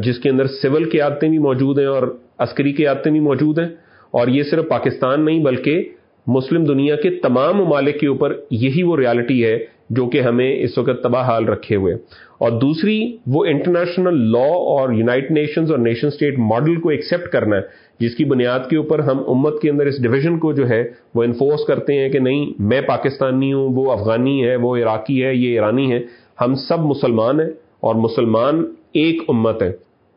[0.03, 3.68] جس کے اندر سول قیادتیں بھی موجود ہیں اور عسکری قیادتیں بھی موجود ہیں۔
[4.11, 5.88] اور یہ صرف پاکستان نہیں، بلکہ
[6.27, 9.59] مسلم دنیا کے تمام ممالک کے اوپر یہی وہ ریالٹی ہے
[9.91, 11.95] جو کہ ہمیں اس وقت تباہ حال رکھے ہوئے۔
[12.39, 17.57] اور دوسری، وہ انٹرنیشنل لا اور یونائٹ نیشنز اور نیشن سٹیٹ ماڈل کو ایکسپٹ کرنا
[17.57, 17.61] ہے،
[18.01, 21.22] جس کی بنیاد کے اوپر ہم امت کے اندر اس ڈویژن کو جو ہے وہ
[21.22, 25.49] انفورس کرتے ہیں کہ نہیں، میں پاکستانی ہوں، وہ افغانی ہے، وہ عراقی ہے، یہ
[25.49, 25.99] ایرانی ہے۔
[26.41, 27.51] ہم سب مسلمان ہیں
[27.81, 29.68] اور مسلمان ایک امت ہے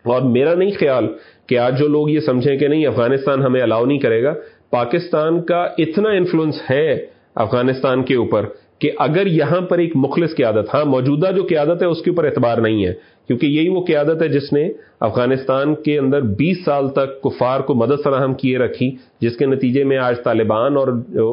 [0.06, 1.08] اور میرا نہیں خیال
[1.48, 4.34] کہ آج جو لوگ یہ سمجھیں کہ نہیں، افغانستان ہمیں الاؤ نہیں کرے گا
[4.72, 6.88] پاکستان کا اتنا انفلوئنس ہے
[7.36, 8.46] افغانستان کے اوپر
[8.82, 12.26] کہ اگر یہاں پر ایک مخلص قیادت ہاں موجودہ جو قیادت ہے، اس کے اوپر
[12.26, 12.94] اعتبار نہیں ہے،
[13.28, 14.68] کیونکہ یہی وہ قیادت ہے جس نے
[15.00, 18.90] افغانستان کے اندر بیس سال تک کفار کو مدد فراہم کیے رکھی،
[19.22, 20.88] جس کے نتیجے میں آج طالبان اور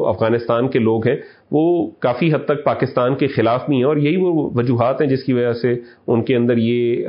[0.07, 1.15] افغانستان کے لوگ ہیں،
[1.51, 1.65] وہ
[1.99, 5.33] کافی حد تک پاکستان کے خلاف نہیں ہیں اور یہی وہ وجوہات ہیں جس کی
[5.33, 5.73] وجہ سے
[6.07, 7.07] ان کے اندر یہ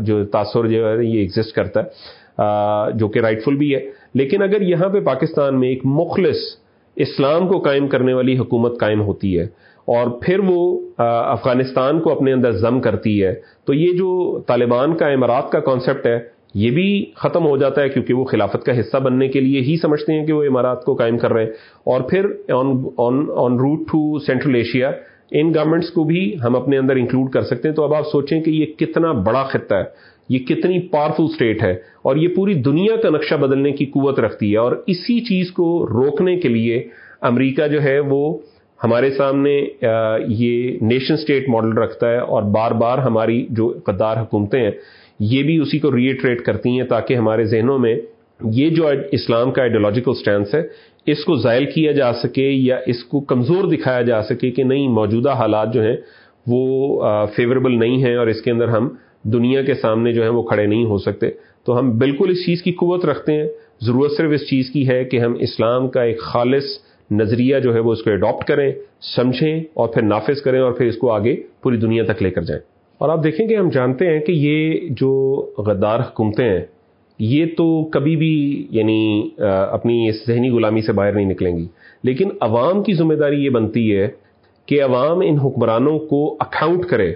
[0.00, 3.80] جو تاثر جو ہے، یہ ایگزسٹ کرتا ہے جو کہ رائٹ فل بھی ہے۔
[4.16, 6.36] لیکن اگر یہاں پہ پاکستان میں ایک مخلص
[6.96, 9.44] اسلام کو قائم کرنے والی حکومت قائم ہوتی ہے
[9.86, 13.34] اور پھر وہ افغانستان کو اپنے اندر ضم کرتی ہے،
[13.66, 14.08] تو یہ جو
[14.46, 16.18] طالبان کا امارات کا کانسیپٹ ہے،
[16.54, 19.76] یہ بھی ختم ہو جاتا ہے کیونکہ وہ خلافت کا حصہ بننے کے لیے ہی
[19.76, 21.50] سمجھتے ہیں کہ وہ امارات کو قائم کر رہے ہیں۔
[21.84, 22.26] اور پھر
[23.38, 24.90] on route to Central Asia
[25.30, 28.40] in governments کو بھی ہم اپنے اندر انکلوڈ کر سکتے ہیں۔ تو اب آپ سوچیں
[28.40, 31.72] کہ یہ کتنا بڑا خطہ ہے۔ یہ کتنی پاورفل اسٹیٹ ہے
[32.02, 35.66] اور یہ پوری دنیا کا نقشہ بدلنے کی قوت رکھتی ہے اور اسی چیز کو
[35.86, 36.82] روکنے کے لیے
[37.22, 38.22] امریکہ جو ہے وہ
[38.80, 39.52] ہمارے سامنے
[40.28, 44.70] یہ نیشن سٹیٹ ماڈل رکھتا ہے اور بار بار ہماری جو قدار حکومتیں ہیں،
[45.20, 47.94] یہ بھی اسی کو ریٹریٹ کرتی ہیں تاکہ ہمارے ذہنوں میں
[48.40, 50.62] یہ جو اسلام کا آئیڈیالوجیکل سٹینس ہے،
[51.06, 54.88] اس کو زائل کیا جا سکے یا اس کو کمزور دکھایا جا سکے کہ نہیں،
[54.90, 55.96] موجودہ حالات جو ہیں
[56.46, 58.88] وہ فیوریبل نہیں ہیں اور اس کے اندر ہم
[59.32, 61.30] دنیا کے سامنے جو ہے وہ کھڑے نہیں ہو سکتے۔
[61.66, 63.48] تو ہم بالکل اس چیز کی قوت رکھتے ہیں۔
[63.80, 66.64] ضرورت صرف اس چیز کی ہے کہ ہم اسلام کا ایک خالص
[67.10, 68.72] نظریہ جو ہے وہ اس کو اڈاپٹ کریں،
[69.16, 72.42] سمجھیں اور پھر نافذ کریں اور پھر اس کو آگے پوری دنیا تک لے کر
[72.42, 72.62] جائیں۔
[72.98, 76.60] اور آپ دیکھیں کہ ہم جانتے ہیں کہ یہ جو غدار حکومتیں ہیں،
[77.18, 79.28] یہ تو کبھی بھی یعنی
[79.70, 81.66] اپنی اس ذہنی غلامی سے باہر نہیں نکلیں گی۔
[82.04, 84.08] لیکن عوام کی ذمہ داری یہ بنتی ہے
[84.66, 87.14] کہ عوام ان حکمرانوں کو اکاؤنٹ کرے۔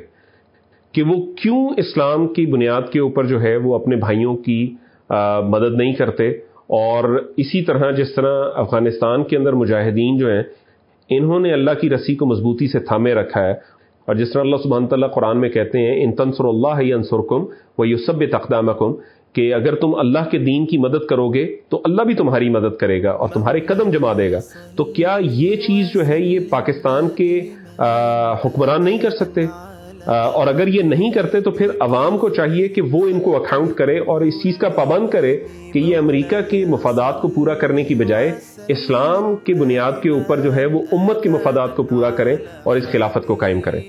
[0.95, 4.61] کہ وہ کیوں اسلام کی بنیاد کے اوپر جو ہے وہ اپنے بھائیوں کی
[5.49, 6.29] مدد نہیں کرتے
[6.79, 7.05] اور
[7.37, 10.43] اسی طرح جس طرح افغانستان کے اندر مجاہدین جو ہیں،
[11.11, 13.53] انہوں نے اللہ کی رسی کو مضبوطی سے تھامے رکھا ہے
[14.09, 17.45] اور جس طرح اللہ سبحانہ تعالیٰ قرآن میں کہتے ہیں، ان تنسر اللہ انسرکم
[17.79, 18.69] و یوسب تقدام
[19.35, 22.77] کہ اگر تم اللہ کے دین کی مدد کرو گے تو اللہ بھی تمہاری مدد
[22.77, 24.41] کرے گا اور تمہارے قدم جما دے گا۔
[24.77, 27.41] تو کیا یہ چیز جو ہے، یہ پاکستان کے
[28.45, 29.47] حکمران نہیں کر سکتے؟
[30.07, 33.75] اور اگر یہ نہیں کرتے تو پھر عوام کو چاہیے کہ وہ ان کو اکاؤنٹ
[33.75, 35.37] کرے اور اس چیز کا پابند کرے
[35.73, 38.33] کہ یہ امریکہ کے مفادات کو پورا کرنے کی بجائے
[38.69, 42.77] اسلام کی بنیاد کے اوپر جو ہے وہ امت کے مفادات کو پورا کریں اور
[42.77, 43.83] اس خلافت کو قائم کریں۔